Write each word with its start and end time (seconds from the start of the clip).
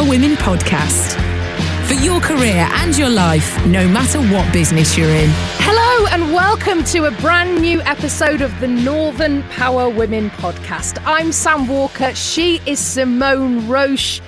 Northern 0.00 0.18
Power 0.18 0.18
Women 0.18 0.36
Podcast. 0.36 1.86
For 1.86 1.92
your 2.02 2.20
career 2.20 2.66
and 2.72 2.96
your 2.96 3.10
life, 3.10 3.66
no 3.66 3.86
matter 3.86 4.18
what 4.28 4.50
business 4.50 4.96
you're 4.96 5.10
in. 5.10 5.28
Hello 5.58 6.06
and 6.06 6.32
welcome 6.32 6.82
to 6.84 7.04
a 7.04 7.10
brand 7.20 7.60
new 7.60 7.82
episode 7.82 8.40
of 8.40 8.58
the 8.60 8.68
Northern 8.68 9.42
Power 9.50 9.90
Women 9.90 10.30
podcast. 10.30 11.02
I'm 11.04 11.32
Sam 11.32 11.68
Walker. 11.68 12.14
She 12.14 12.62
is 12.64 12.78
Simone 12.78 13.68
Roche. 13.68 14.22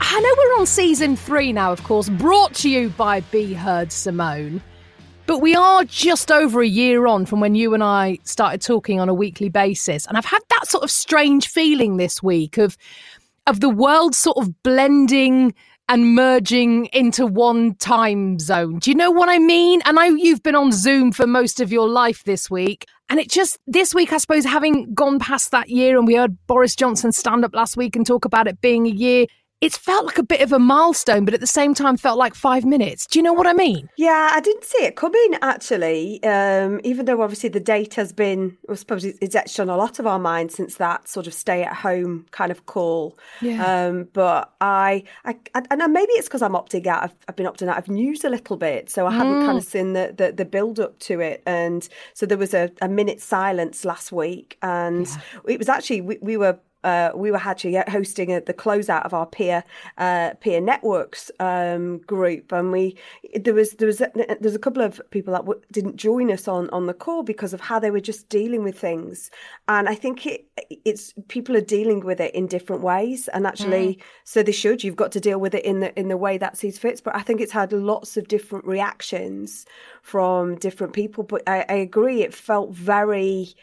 I 0.00 0.20
know 0.20 0.34
we're 0.36 0.60
on 0.60 0.66
season 0.66 1.16
three 1.16 1.52
now, 1.52 1.72
of 1.72 1.82
course, 1.82 2.10
brought 2.10 2.52
to 2.56 2.68
you 2.68 2.90
by 2.90 3.20
Be 3.20 3.54
Heard 3.54 3.92
Simone. 3.92 4.60
But 5.26 5.38
we 5.38 5.54
are 5.54 5.84
just 5.84 6.30
over 6.30 6.60
a 6.60 6.66
year 6.66 7.06
on 7.06 7.24
from 7.24 7.40
when 7.40 7.54
you 7.54 7.72
and 7.72 7.84
I 7.84 8.18
started 8.24 8.60
talking 8.60 9.00
on 9.00 9.08
a 9.08 9.14
weekly 9.14 9.48
basis. 9.48 10.06
And 10.06 10.18
I've 10.18 10.24
had 10.24 10.42
that 10.58 10.68
sort 10.68 10.84
of 10.84 10.90
strange 10.90 11.48
feeling 11.48 11.96
this 11.96 12.22
week 12.22 12.58
of 12.58 12.76
of 13.50 13.60
the 13.60 13.68
world 13.68 14.14
sort 14.14 14.38
of 14.38 14.62
blending 14.62 15.52
and 15.88 16.14
merging 16.14 16.86
into 16.92 17.26
one 17.26 17.74
time 17.74 18.38
zone. 18.38 18.78
Do 18.78 18.92
you 18.92 18.96
know 18.96 19.10
what 19.10 19.28
I 19.28 19.40
mean? 19.40 19.82
And 19.84 19.98
I 19.98 20.06
you've 20.06 20.42
been 20.42 20.54
on 20.54 20.70
Zoom 20.70 21.10
for 21.10 21.26
most 21.26 21.60
of 21.60 21.72
your 21.72 21.88
life 21.88 22.22
this 22.22 22.48
week. 22.48 22.86
And 23.08 23.18
it 23.18 23.28
just, 23.28 23.58
this 23.66 23.92
week, 23.92 24.12
I 24.12 24.18
suppose, 24.18 24.44
having 24.44 24.94
gone 24.94 25.18
past 25.18 25.50
that 25.50 25.68
year 25.68 25.98
and 25.98 26.06
we 26.06 26.14
heard 26.14 26.38
Boris 26.46 26.76
Johnson 26.76 27.10
stand 27.10 27.44
up 27.44 27.52
last 27.56 27.76
week 27.76 27.96
and 27.96 28.06
talk 28.06 28.24
about 28.24 28.46
it 28.46 28.60
being 28.60 28.86
a 28.86 28.90
year, 28.90 29.26
it's 29.60 29.76
felt 29.76 30.06
like 30.06 30.18
a 30.18 30.22
bit 30.22 30.40
of 30.40 30.52
a 30.52 30.58
milestone, 30.58 31.24
but 31.24 31.34
at 31.34 31.40
the 31.40 31.46
same 31.46 31.74
time 31.74 31.96
felt 31.96 32.18
like 32.18 32.34
five 32.34 32.64
minutes. 32.64 33.06
Do 33.06 33.18
you 33.18 33.22
know 33.22 33.34
what 33.34 33.46
I 33.46 33.52
mean? 33.52 33.90
Yeah, 33.96 34.30
I 34.32 34.40
didn't 34.40 34.64
see 34.64 34.84
it 34.84 34.96
coming 34.96 35.36
actually. 35.42 36.22
Um, 36.24 36.80
even 36.82 37.04
though 37.04 37.20
obviously 37.20 37.50
the 37.50 37.60
date 37.60 37.94
has 37.94 38.12
been, 38.12 38.56
I 38.70 38.74
suppose 38.74 39.04
it's 39.04 39.34
etched 39.34 39.60
on 39.60 39.68
a 39.68 39.76
lot 39.76 39.98
of 39.98 40.06
our 40.06 40.18
minds 40.18 40.54
since 40.54 40.76
that 40.76 41.08
sort 41.08 41.26
of 41.26 41.34
stay 41.34 41.62
at 41.62 41.74
home 41.74 42.26
kind 42.30 42.50
of 42.50 42.64
call. 42.66 43.18
Yeah. 43.42 43.86
Um, 43.86 44.08
but 44.12 44.52
I, 44.62 45.04
I, 45.24 45.36
I 45.54 45.62
and 45.70 45.92
maybe 45.92 46.12
it's 46.12 46.28
because 46.28 46.42
I'm 46.42 46.52
opting 46.52 46.86
out. 46.86 47.02
I've, 47.02 47.14
I've 47.28 47.36
been 47.36 47.46
opting 47.46 47.68
out 47.68 47.78
of 47.78 47.88
news 47.88 48.24
a 48.24 48.30
little 48.30 48.56
bit, 48.56 48.88
so 48.88 49.06
I 49.06 49.12
hadn't 49.12 49.44
kind 49.44 49.58
of 49.58 49.64
seen 49.64 49.92
the, 49.92 50.14
the 50.16 50.32
the 50.32 50.44
build 50.44 50.80
up 50.80 50.98
to 51.00 51.20
it. 51.20 51.42
And 51.44 51.86
so 52.14 52.24
there 52.24 52.38
was 52.38 52.54
a, 52.54 52.70
a 52.80 52.88
minute 52.88 53.20
silence 53.20 53.84
last 53.84 54.10
week, 54.10 54.56
and 54.62 55.06
it 55.46 55.58
was 55.58 55.68
actually 55.68 56.00
we, 56.00 56.18
we 56.22 56.36
were 56.36 56.58
uh, 56.84 57.10
we 57.14 57.30
were 57.30 57.36
actually 57.36 57.76
hosting 57.88 58.32
a, 58.32 58.40
the 58.40 58.54
closeout 58.54 59.04
of 59.04 59.12
our 59.12 59.26
peer 59.26 59.64
uh, 59.98 60.30
peer 60.40 60.60
networks 60.60 61.30
um, 61.40 61.98
group, 61.98 62.52
and 62.52 62.72
we 62.72 62.96
there 63.40 63.54
was 63.54 63.72
there 63.72 63.86
was 63.86 64.00
a, 64.00 64.10
there's 64.40 64.54
a 64.54 64.58
couple 64.58 64.82
of 64.82 65.00
people 65.10 65.32
that 65.32 65.42
w- 65.42 65.60
didn't 65.70 65.96
join 65.96 66.30
us 66.30 66.48
on 66.48 66.70
on 66.70 66.86
the 66.86 66.94
call 66.94 67.22
because 67.22 67.52
of 67.52 67.60
how 67.60 67.78
they 67.78 67.90
were 67.90 68.00
just 68.00 68.28
dealing 68.28 68.64
with 68.64 68.78
things, 68.78 69.30
and 69.68 69.88
I 69.88 69.94
think 69.94 70.26
it 70.26 70.46
it's 70.84 71.12
people 71.28 71.56
are 71.56 71.60
dealing 71.60 72.00
with 72.00 72.20
it 72.20 72.34
in 72.34 72.46
different 72.46 72.82
ways, 72.82 73.28
and 73.28 73.46
actually, 73.46 73.98
so 74.24 74.42
they 74.42 74.52
should. 74.52 74.82
You've 74.82 74.96
got 74.96 75.12
to 75.12 75.20
deal 75.20 75.38
with 75.38 75.54
it 75.54 75.64
in 75.64 75.80
the 75.80 75.98
in 75.98 76.08
the 76.08 76.16
way 76.16 76.38
that 76.38 76.56
sees 76.56 76.78
fits, 76.78 77.00
but 77.00 77.14
I 77.14 77.20
think 77.20 77.40
it's 77.40 77.52
had 77.52 77.72
lots 77.72 78.16
of 78.16 78.28
different 78.28 78.64
reactions 78.64 79.66
from 80.02 80.56
different 80.56 80.92
people. 80.92 81.24
But 81.24 81.42
I, 81.46 81.64
I 81.68 81.74
agree, 81.74 82.22
it 82.22 82.32
felt 82.32 82.70
very 82.70 83.54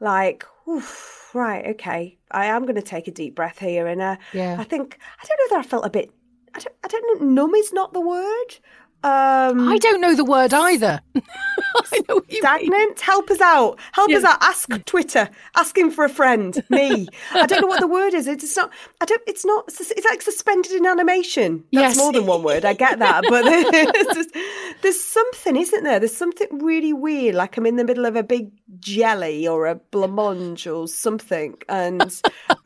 like 0.00 0.44
oof, 0.68 1.30
right 1.34 1.66
okay 1.66 2.18
i 2.30 2.46
am 2.46 2.62
going 2.62 2.74
to 2.74 2.82
take 2.82 3.06
a 3.08 3.10
deep 3.10 3.34
breath 3.34 3.58
here 3.58 3.86
and 3.86 4.00
uh, 4.00 4.16
Yeah. 4.32 4.56
i 4.58 4.64
think 4.64 4.98
i 5.22 5.26
don't 5.26 5.38
know 5.50 5.56
that 5.56 5.64
i 5.64 5.68
felt 5.68 5.84
a 5.86 5.90
bit 5.90 6.10
i 6.54 6.58
don't, 6.60 6.76
I 6.84 6.88
don't 6.88 7.20
know 7.20 7.26
numb 7.26 7.54
is 7.54 7.72
not 7.72 7.92
the 7.92 8.00
word 8.00 8.56
um 9.04 9.68
I 9.68 9.78
don't 9.78 10.00
know 10.00 10.14
the 10.14 10.24
word 10.24 10.52
either. 10.52 11.00
I 11.14 12.00
know 12.08 12.16
what 12.16 12.30
you 12.32 12.42
mean. 12.42 12.42
stagnant? 12.42 13.00
Help 13.00 13.30
us 13.30 13.40
out. 13.40 13.78
Help 13.92 14.10
us 14.10 14.24
out. 14.24 14.38
Ask 14.42 14.68
twitter. 14.86 15.28
Asking 15.56 15.90
for 15.92 16.04
a 16.04 16.08
friend. 16.08 16.62
Me. 16.68 17.06
I 17.32 17.46
don't 17.46 17.60
know 17.60 17.68
what 17.68 17.80
the 17.80 17.86
word 17.86 18.12
is. 18.14 18.26
It's 18.26 18.56
not 18.56 18.72
i 19.00 19.04
don't 19.04 19.22
it's 19.26 19.44
not 19.44 19.66
it's 19.68 20.04
like 20.10 20.22
suspended 20.22 20.72
in 20.72 20.84
animation. 20.86 21.64
That's 21.72 21.94
Yes. 21.94 21.96
more 21.96 22.12
than 22.12 22.26
one 22.26 22.42
word. 22.42 22.64
I 22.64 22.72
get 22.72 22.98
that. 22.98 23.24
But 23.28 23.44
there's, 23.72 24.06
just- 24.14 24.36
there's 24.82 25.00
something 25.00 25.56
isn't 25.56 25.84
there? 25.84 26.00
There's 26.00 26.16
something 26.16 26.48
really 26.58 26.92
weird 26.92 27.34
like 27.36 27.56
i'm 27.56 27.66
in 27.66 27.76
the 27.76 27.84
middle 27.84 28.04
of 28.06 28.16
a 28.16 28.22
big 28.22 28.50
jelly 28.80 29.46
or 29.46 29.66
a 29.66 29.76
blancmange 29.92 30.66
or 30.72 30.88
something 30.88 31.56
and 31.68 32.02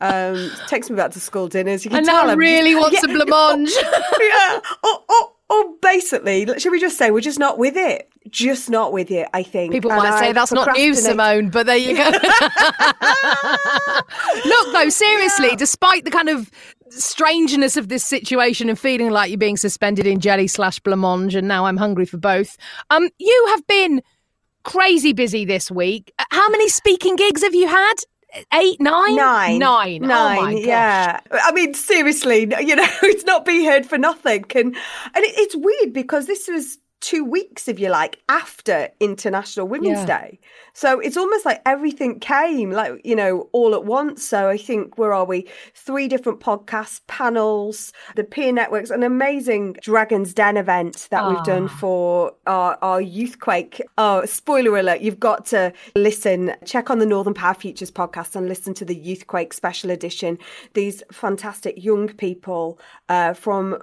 um 0.01 0.35
it 0.35 0.67
takes 0.67 0.89
me 0.89 0.95
back 0.95 1.11
to 1.11 1.19
school 1.19 1.47
dinners. 1.47 1.85
You 1.85 1.91
can 1.91 1.99
And 1.99 2.07
tell 2.07 2.29
I'm- 2.29 2.37
really 2.39 2.73
wants 2.75 3.03
a 3.03 3.07
Yeah. 3.09 3.15
blancmange. 3.17 3.71
yeah. 4.19 4.59
Or, 4.83 4.99
or, 5.09 5.29
or 5.53 5.75
basically, 5.81 6.47
should 6.59 6.71
we 6.71 6.79
just 6.79 6.97
say 6.97 7.11
we're 7.11 7.21
just 7.21 7.39
not 7.39 7.57
with 7.57 7.75
it? 7.77 8.09
Just 8.29 8.69
not 8.69 8.93
with 8.93 9.11
it, 9.11 9.27
I 9.33 9.43
think. 9.43 9.73
People 9.73 9.91
And 9.91 10.01
might 10.01 10.19
say 10.19 10.31
that's 10.31 10.51
not 10.51 10.65
procrastinate. 10.65 11.03
Simone, 11.03 11.49
but 11.49 11.65
there 11.65 11.77
you 11.77 11.95
go. 11.95 12.03
Look, 14.45 14.73
though, 14.73 14.89
seriously, 14.89 15.55
despite 15.55 16.05
the 16.05 16.11
kind 16.11 16.29
of 16.29 16.49
strangeness 16.89 17.75
of 17.77 17.89
this 17.89 18.03
situation 18.05 18.69
and 18.69 18.79
feeling 18.79 19.09
like 19.09 19.29
you're 19.29 19.37
being 19.37 19.57
suspended 19.57 20.05
in 20.07 20.19
jelly 20.19 20.47
slash 20.47 20.79
blancmange, 20.79 21.35
and 21.35 21.47
now 21.47 21.65
I'm 21.65 21.77
hungry 21.77 22.05
for 22.05 22.17
both, 22.17 22.57
um, 22.89 23.09
you 23.17 23.45
have 23.49 23.65
been 23.67 24.01
crazy 24.63 25.13
busy 25.13 25.45
this 25.45 25.69
week. 25.69 26.13
Uh, 26.17 26.25
How 26.31 26.49
many 26.49 26.69
speaking 26.69 27.15
gigs 27.15 27.43
have 27.43 27.55
you 27.55 27.67
had? 27.67 27.95
Eight, 28.53 28.81
nine? 28.81 29.15
Nine. 29.15 29.59
Nine. 29.59 30.03
Oh 30.03 30.07
nine, 30.07 30.37
Oh 30.37 30.41
my 30.41 30.53
gosh. 30.53 30.63
yeah. 30.65 31.19
I 31.31 31.51
mean, 31.51 31.73
seriously, 31.73 32.41
you 32.41 32.75
know, 32.75 32.85
it's 33.03 33.25
not 33.25 33.45
be 33.45 33.65
heard 33.65 33.85
for 33.85 33.97
nothing. 33.97 34.45
And, 34.55 34.75
and 34.75 35.23
it, 35.25 35.33
it's 35.37 35.55
weird 35.55 35.93
because 35.93 36.25
this 36.25 36.47
was 36.47 36.77
two 37.03 37.25
weeks, 37.25 37.67
if 37.67 37.79
you 37.79 37.89
like, 37.89 38.19
after 38.29 38.87
International 39.01 39.67
Women's 39.67 39.99
Yeah. 39.99 40.19
Day. 40.19 40.39
So 40.73 40.99
it's 41.01 41.17
almost 41.17 41.45
like 41.45 41.61
everything 41.65 42.19
came, 42.19 42.71
like, 42.71 42.93
you 43.03 43.15
know, 43.15 43.49
all 43.51 43.75
at 43.75 43.83
once. 43.83 44.23
So 44.25 44.47
I 44.47 44.57
think, 44.57 44.97
where 44.97 45.11
are 45.13 45.25
we? 45.25 45.47
Three 45.75 46.07
different 46.07 46.39
podcasts, 46.39 47.01
panels, 47.07 47.91
the 48.15 48.23
peer 48.23 48.53
networks, 48.53 48.89
an 48.89 49.03
amazing 49.03 49.73
Dragon's 49.81 50.33
Den 50.33 50.55
event 50.55 51.07
that 51.11 51.27
we've 51.29 51.43
done 51.43 51.65
Ah. 51.69 51.77
for 51.77 52.33
our, 52.47 52.77
our 52.81 53.01
Youthquake. 53.01 53.81
Oh, 53.97 54.23
spoiler 54.25 54.77
alert, 54.77 55.01
you've 55.01 55.19
got 55.19 55.45
to 55.47 55.73
listen, 55.95 56.55
check 56.65 56.89
on 56.89 56.99
the 56.99 57.05
Northern 57.05 57.33
Power 57.33 57.53
Futures 57.53 57.91
podcast 57.91 58.35
and 58.35 58.47
listen 58.47 58.73
to 58.75 58.85
the 58.85 58.95
Youthquake 58.95 59.53
special 59.53 59.91
edition. 59.91 60.39
These 60.73 61.03
fantastic 61.11 61.83
young 61.83 62.07
people 62.07 62.79
uh, 63.09 63.33
from 63.33 63.77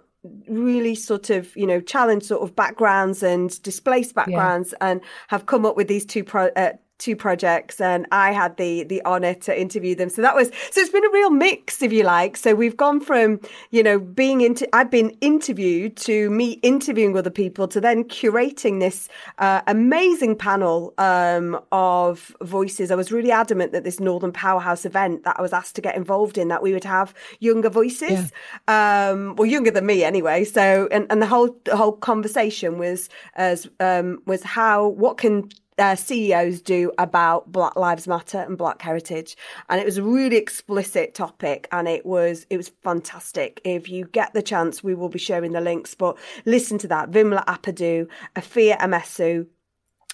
really 0.48 0.94
sort 0.94 1.30
of 1.30 1.54
you 1.56 1.66
know 1.66 1.80
challenge 1.80 2.24
sort 2.24 2.42
of 2.42 2.54
backgrounds 2.54 3.22
and 3.22 3.62
displaced 3.62 4.14
backgrounds 4.14 4.74
and 4.80 5.00
have 5.28 5.46
come 5.46 5.64
up 5.64 5.76
with 5.76 5.88
these 5.88 6.04
two 6.04 6.22
pro 6.22 6.48
uh, 6.56 6.72
two 7.00 7.16
projects 7.16 7.80
and 7.80 8.06
I 8.12 8.30
had 8.32 8.56
the 8.56 8.84
the 8.84 9.02
honor 9.04 9.34
to 9.34 9.60
interview 9.60 9.94
them. 9.94 10.10
So 10.10 10.22
that 10.22 10.36
was 10.36 10.48
so 10.70 10.80
it's 10.80 10.90
been 10.90 11.04
a 11.04 11.10
real 11.10 11.30
mix 11.30 11.82
if 11.82 11.92
you 11.92 12.04
like. 12.04 12.36
So 12.36 12.54
we've 12.54 12.76
gone 12.76 13.00
from 13.00 13.40
you 13.70 13.82
know 13.82 13.98
being 13.98 14.42
into 14.42 14.68
I've 14.74 14.90
been 14.90 15.10
interviewed 15.20 15.96
to 15.98 16.30
me 16.30 16.52
interviewing 16.62 17.16
other 17.16 17.30
people 17.30 17.66
to 17.68 17.80
then 17.80 18.04
curating 18.04 18.80
this 18.80 19.08
uh, 19.38 19.62
amazing 19.66 20.36
panel 20.36 20.94
um, 20.98 21.58
of 21.72 22.36
voices. 22.42 22.90
I 22.90 22.94
was 22.94 23.10
really 23.10 23.32
adamant 23.32 23.72
that 23.72 23.84
this 23.84 23.98
Northern 23.98 24.32
Powerhouse 24.32 24.84
event 24.84 25.24
that 25.24 25.36
I 25.38 25.42
was 25.42 25.52
asked 25.52 25.74
to 25.76 25.80
get 25.80 25.96
involved 25.96 26.38
in 26.38 26.48
that 26.48 26.62
we 26.62 26.72
would 26.72 26.84
have 26.84 27.14
younger 27.40 27.70
voices. 27.70 28.30
Um 28.68 29.34
well 29.36 29.46
younger 29.46 29.70
than 29.70 29.86
me 29.86 30.04
anyway. 30.04 30.44
So 30.44 30.86
and, 30.92 31.06
and 31.10 31.22
the 31.22 31.26
whole 31.26 31.56
the 31.64 31.76
whole 31.76 31.92
conversation 31.92 32.78
was 32.78 33.08
as 33.34 33.68
um 33.80 34.22
was 34.26 34.42
how 34.42 34.88
what 34.88 35.16
can 35.16 35.48
uh, 35.80 35.96
CEOs 35.96 36.60
do 36.60 36.92
about 36.98 37.50
Black 37.50 37.74
Lives 37.74 38.06
Matter 38.06 38.38
and 38.38 38.56
Black 38.56 38.80
heritage, 38.82 39.36
and 39.68 39.80
it 39.80 39.84
was 39.84 39.98
a 39.98 40.02
really 40.02 40.36
explicit 40.36 41.14
topic, 41.14 41.66
and 41.72 41.88
it 41.88 42.04
was 42.06 42.46
it 42.50 42.56
was 42.56 42.68
fantastic. 42.82 43.60
If 43.64 43.88
you 43.88 44.04
get 44.04 44.34
the 44.34 44.42
chance, 44.42 44.84
we 44.84 44.94
will 44.94 45.08
be 45.08 45.18
sharing 45.18 45.52
the 45.52 45.60
links. 45.60 45.94
But 45.94 46.16
listen 46.44 46.78
to 46.78 46.88
that: 46.88 47.10
Vimla 47.10 47.44
Appadoo, 47.46 48.08
Afia 48.36 48.78
Amesu, 48.78 49.46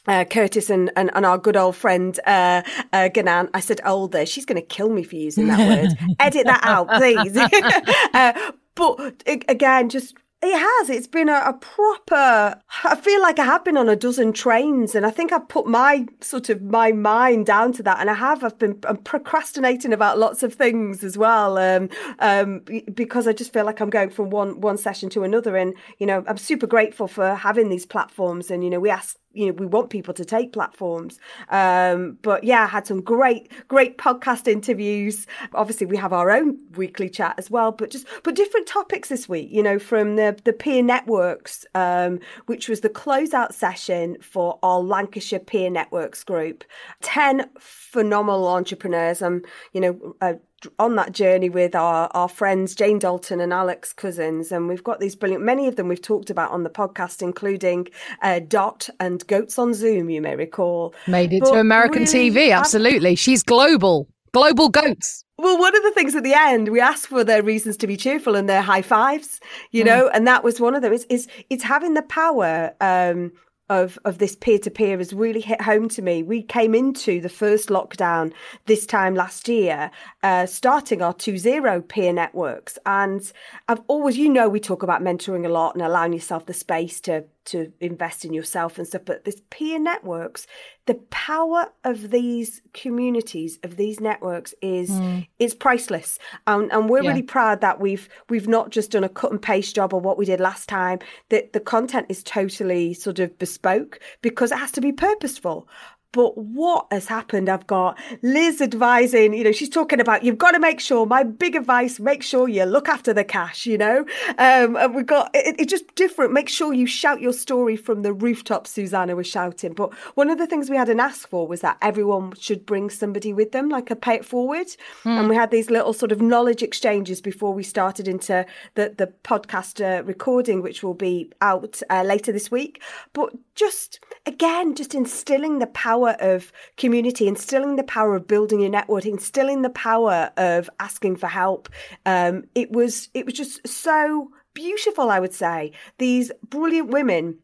uh, 0.07 0.25
Curtis 0.25 0.71
and, 0.71 0.91
and, 0.97 1.11
and 1.15 1.27
our 1.27 1.39
good 1.39 1.57
old 1.57 1.77
friend 1.77 2.19
uh, 2.27 2.63
uh, 2.93 3.09
Ngunan. 3.09 3.51
I 3.55 3.61
said 3.61 3.81
older. 3.85 4.25
She's 4.25 4.45
going 4.45 4.61
to 4.61 4.67
kill 4.67 4.91
me 4.91 5.03
for 5.03 5.17
using 5.17 5.49
that 5.49 5.59
word. 5.59 5.99
Edit 6.21 6.47
that 6.47 6.61
out, 6.63 6.89
please. 6.89 7.37
uh, 8.15 8.53
but 8.75 9.23
again, 9.27 9.89
just 9.89 10.15
It 10.43 10.59
has. 10.59 10.91
It's 10.91 11.07
been 11.07 11.31
a, 11.31 11.43
a 11.47 11.55
proper. 11.55 12.61
I 12.85 12.97
feel 12.97 13.23
like 13.23 13.39
I 13.39 13.45
have 13.45 13.65
been 13.65 13.79
on 13.79 13.89
a 13.89 13.97
dozen 13.97 14.35
trains, 14.35 14.95
and 14.95 15.07
I 15.07 15.11
think 15.11 15.33
I've 15.33 15.49
put 15.49 15.67
my 15.67 16.07
sort 16.21 16.51
of 16.51 16.61
my 16.61 16.93
mind 16.93 17.47
down 17.47 17.73
to 17.75 17.83
that. 17.85 18.01
And 18.01 18.11
I 18.11 18.15
have. 18.15 18.45
I've 18.45 18.59
been 18.59 18.79
I'm 18.87 18.99
procrastinating 18.99 19.95
about 19.95 20.19
lots 20.19 20.43
of 20.43 20.53
things 20.55 21.03
as 21.03 21.17
well, 21.17 21.57
um, 21.57 21.89
um, 22.19 22.61
because 22.93 23.27
I 23.27 23.33
just 23.33 23.53
feel 23.53 23.65
like 23.65 23.81
I'm 23.81 23.89
going 23.89 24.11
from 24.11 24.29
one 24.29 24.61
one 24.61 24.77
session 24.77 25.09
to 25.11 25.25
another. 25.25 25.57
And 25.57 25.75
you 25.99 26.07
know, 26.07 26.23
I'm 26.29 26.37
super 26.37 26.67
grateful 26.67 27.09
for 27.09 27.35
having 27.35 27.71
these 27.71 27.87
platforms. 27.87 28.51
And 28.51 28.63
you 28.63 28.69
know, 28.69 28.81
we 28.81 28.91
ask 28.91 29.17
you 29.37 29.47
know 29.47 29.53
we 29.53 29.67
want 29.67 29.91
people 29.91 30.15
to 30.15 30.25
take 30.25 30.53
platforms. 30.53 31.19
Um 31.51 32.19
but 32.23 32.45
yeah 32.45 32.65
I 32.65 32.67
had 32.67 32.87
some 32.87 33.01
great 33.01 33.51
great 33.69 33.99
podcast 33.99 34.49
interviews. 34.49 35.27
Obviously 35.55 35.87
we 35.87 35.97
have 35.97 36.13
our 36.13 36.31
own 36.31 36.59
weekly 36.77 37.09
chat 37.09 37.35
as 37.39 37.51
well 37.51 37.73
but 37.73 37.91
just 37.91 38.07
but 38.23 38.35
different 38.35 38.67
topics 38.67 39.09
this 39.09 39.29
week 39.29 39.49
you 39.51 39.63
know 39.63 39.79
from 39.79 40.17
the 40.17 40.37
the 40.45 40.53
peer 40.53 40.83
networks 40.83 41.65
um 41.75 42.19
which 42.47 42.69
was 42.69 42.81
the 42.81 42.89
closeout 42.89 43.53
session 43.53 44.17
for 44.21 44.59
our 44.63 44.81
lancashire 44.81 45.39
peer 45.41 45.71
networks 45.71 46.25
group. 46.25 46.65
10 47.03 47.49
phenomenal 47.59 48.49
entrepreneurs. 48.49 49.23
Um 49.23 49.43
you 49.73 49.81
know 49.81 50.17
uh, 50.21 50.35
on 50.79 50.97
that 50.97 51.13
journey 51.13 51.49
with 51.49 51.75
our, 51.75 52.09
our 52.15 52.29
friends 52.29 52.75
Jane 52.75 52.99
Dalton 52.99 53.41
and 53.41 53.53
Alex 53.53 53.93
Cousins, 53.93 54.53
and 54.53 54.69
we've 54.69 54.85
got 54.85 55.01
these 55.01 55.15
brilliant. 55.15 55.45
Many 55.45 55.69
of 55.69 55.77
them 55.77 55.89
we've 55.89 56.03
talked 56.03 56.31
about 56.31 56.51
on 56.51 56.63
the 56.63 56.71
podcast, 56.71 57.23
including 57.23 57.89
uh, 58.23 58.41
Dot 58.47 58.89
and 59.01 59.27
Goats 59.27 59.59
on 59.59 59.75
Zoom. 59.75 60.11
You 60.11 60.21
may 60.23 60.37
recall 60.37 60.95
Made 61.07 61.33
it 61.33 61.41
But 61.41 61.53
to 61.53 61.61
American 61.61 62.03
really, 62.05 62.31
TV. 62.31 62.37
I've- 62.47 62.53
Absolutely. 62.53 63.15
She's 63.17 63.43
global. 63.43 64.09
Global 64.33 64.69
goats. 64.69 65.25
Well, 65.39 65.59
one 65.59 65.75
of 65.75 65.83
the 65.83 65.93
things 65.93 66.15
at 66.15 66.23
the 66.25 66.35
end, 66.35 66.69
we 66.69 66.81
asked 66.81 67.07
for 67.07 67.25
their 67.25 67.43
reasons 67.43 67.77
to 67.79 67.87
be 67.87 67.97
cheerful 67.97 68.35
and 68.37 68.49
their 68.49 68.61
high 68.61 68.83
fives, 68.83 69.41
you 69.71 69.83
know, 69.85 70.09
and 70.13 70.27
that 70.27 70.45
was 70.45 70.61
one 70.61 70.75
of 70.75 70.83
them. 70.83 70.93
Is 70.93 71.05
is 71.09 71.27
it's 71.49 71.63
having 71.63 71.95
the 71.95 72.03
power 72.03 72.75
um, 72.81 73.33
of 73.69 73.99
of 74.05 74.19
this 74.19 74.37
peer 74.37 74.59
to 74.61 74.71
peer 74.71 74.99
has 74.99 75.13
really 75.13 75.41
hit 75.41 75.61
home 75.61 75.89
to 75.91 76.03
me. 76.03 76.23
We 76.23 76.43
came 76.43 76.75
into 76.75 77.21
the 77.21 77.29
first 77.29 77.69
lockdown 77.69 78.33
this 78.67 78.87
time 78.87 79.15
last 79.15 79.49
year, 79.49 79.91
uh, 80.23 80.47
starting 80.47 81.03
our 81.03 81.15
two 81.15 81.39
zero 81.39 81.81
peer 81.81 82.13
networks, 82.13 82.79
and 82.87 83.31
I've 83.69 83.83
always, 83.89 84.17
you 84.17 84.29
know, 84.29 84.49
we 84.49 84.61
talk 84.61 84.83
about 84.83 85.03
mentoring 85.03 85.47
a 85.47 85.51
lot 85.51 85.75
and 85.75 85.83
allowing 85.83 86.13
yourself 86.13 86.47
the 86.47 86.55
space 86.55 87.01
to 87.03 87.25
to 87.47 87.73
invest 87.81 88.25
in 88.25 88.33
yourself 88.33 88.79
and 88.79 88.87
stuff. 88.87 89.03
But 89.05 89.25
this 89.25 89.41
peer 89.51 89.79
networks, 89.79 90.47
the 90.87 90.95
power 91.11 91.67
of 91.85 92.11
these 92.11 92.63
communities, 92.73 93.59
of 93.63 93.77
these 93.77 94.01
networks 94.01 94.55
is 94.63 94.91
mm. 94.91 95.27
is 95.39 95.55
priceless. 95.55 96.19
And, 96.47 96.71
and 96.73 96.89
we're 96.89 97.03
Yeah. 97.03 97.11
really 97.11 97.23
proud 97.23 97.61
that 97.61 97.81
we've 97.81 98.09
we've 98.29 98.49
not 98.49 98.71
just 98.71 98.91
done 98.93 99.05
a 99.05 99.09
cut 99.09 99.31
and 99.33 99.41
paste 99.43 99.75
job 99.75 99.95
of 99.95 100.03
what 100.05 100.19
we 100.19 100.25
did 100.25 100.41
last 100.41 100.69
time. 100.69 100.99
That 101.31 101.53
the 101.53 101.61
content 101.61 102.07
is 102.09 102.23
totally 102.23 102.95
sort 102.95 103.19
of 103.19 103.39
bespoke 103.39 104.01
because 104.23 104.53
it 104.53 104.59
has 104.59 104.73
to 104.73 104.81
be 104.81 104.93
purposeful. 104.93 105.69
But 106.13 106.39
what 106.39 106.87
has 106.91 107.07
happened? 107.07 107.49
I've 107.49 107.67
got 107.67 107.99
Liz 108.23 108.61
advising, 108.61 109.35
you 109.35 109.45
know, 109.45 109.53
she's 109.53 109.69
talking 109.69 110.01
about 110.01 110.25
you've 110.25 110.39
got 110.39 110.53
to 110.53 110.59
make 110.59 110.81
sure, 110.81 111.05
my 111.05 111.23
big 111.23 111.55
advice, 111.55 112.01
make 112.01 112.23
sure 112.23 112.49
you 112.49 112.65
look 112.65 112.89
after 112.89 113.13
the 113.13 113.25
cash, 113.25 113.67
you 113.67 113.77
know? 113.77 114.07
Um, 114.39 114.77
and 114.77 114.95
we've 114.95 115.07
got, 115.07 115.31
it, 115.35 115.57
it's 115.59 115.71
just 115.71 115.95
different. 115.95 116.33
Make 116.33 116.49
sure 116.49 116.73
you 116.73 116.87
shout 116.87 117.21
your 117.21 117.35
story 117.35 117.77
from 117.77 118.03
the 118.03 118.13
rooftop, 118.15 118.67
Susanna 118.67 119.15
was 119.15 119.27
shouting. 119.27 119.75
But 119.75 119.93
one 120.15 120.31
of 120.31 120.39
the 120.39 120.47
things 120.47 120.71
we 120.71 120.77
had 120.77 120.89
an 120.89 121.01
ask 121.01 121.29
for 121.29 121.47
was 121.47 121.61
that 121.61 121.77
everyone 121.83 122.33
should 122.39 122.65
bring 122.65 122.89
somebody 122.89 123.33
with 123.33 123.53
them, 123.53 123.69
like 123.69 123.91
a 123.91 123.97
pay 123.97 124.15
it 124.15 124.25
forward. 124.25 124.69
And 125.05 125.29
we 125.29 125.37
had 125.37 125.51
these 125.51 125.71
little 125.71 125.93
sort 125.93 126.13
of 126.13 126.23
knowledge 126.23 126.63
exchanges 126.63 127.21
before 127.21 127.53
we 127.53 127.63
started 127.63 128.09
into 128.09 128.47
the, 128.75 128.95
the 128.97 129.13
podcast 129.23 129.85
uh, 129.85 130.03
recording, 130.05 130.63
which 130.63 130.83
will 130.83 130.95
be 130.95 131.31
out 131.41 131.83
uh, 131.91 132.03
later 132.03 132.33
this 132.33 132.51
week. 132.51 132.83
But 133.13 133.35
just, 133.55 134.01
again, 134.25 134.75
just 134.75 134.95
instilling 134.95 135.59
the 135.59 135.67
power 135.67 136.06
of 136.11 136.53
community, 136.77 137.27
instilling 137.27 137.77
the 137.77 137.85
power 137.85 138.15
of 138.15 138.27
building 138.27 138.61
your 138.61 138.71
network, 138.71 139.07
instilling 139.07 139.63
the 139.63 139.71
power 139.71 140.31
of 140.37 140.69
asking 140.81 141.17
for 141.17 141.27
help. 141.27 141.69
Um, 142.05 142.45
it 142.55 142.71
was, 142.71 143.09
it 143.15 143.25
was 143.25 143.35
just 143.35 143.67
so 143.67 144.31
beautiful, 144.55 145.11
I 145.11 145.21
would 145.21 145.35
say. 145.35 145.73
These 145.99 146.33
brilliant 146.49 146.89
women 146.89 147.39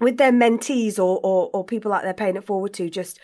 with 0.00 0.16
their 0.16 0.32
mentees 0.32 0.98
or, 0.98 1.20
or, 1.22 1.50
or 1.52 1.64
people 1.64 1.90
like 1.90 2.02
they're 2.02 2.14
paying 2.14 2.36
it 2.36 2.44
forward 2.44 2.74
to 2.74 2.90
just 2.90 3.18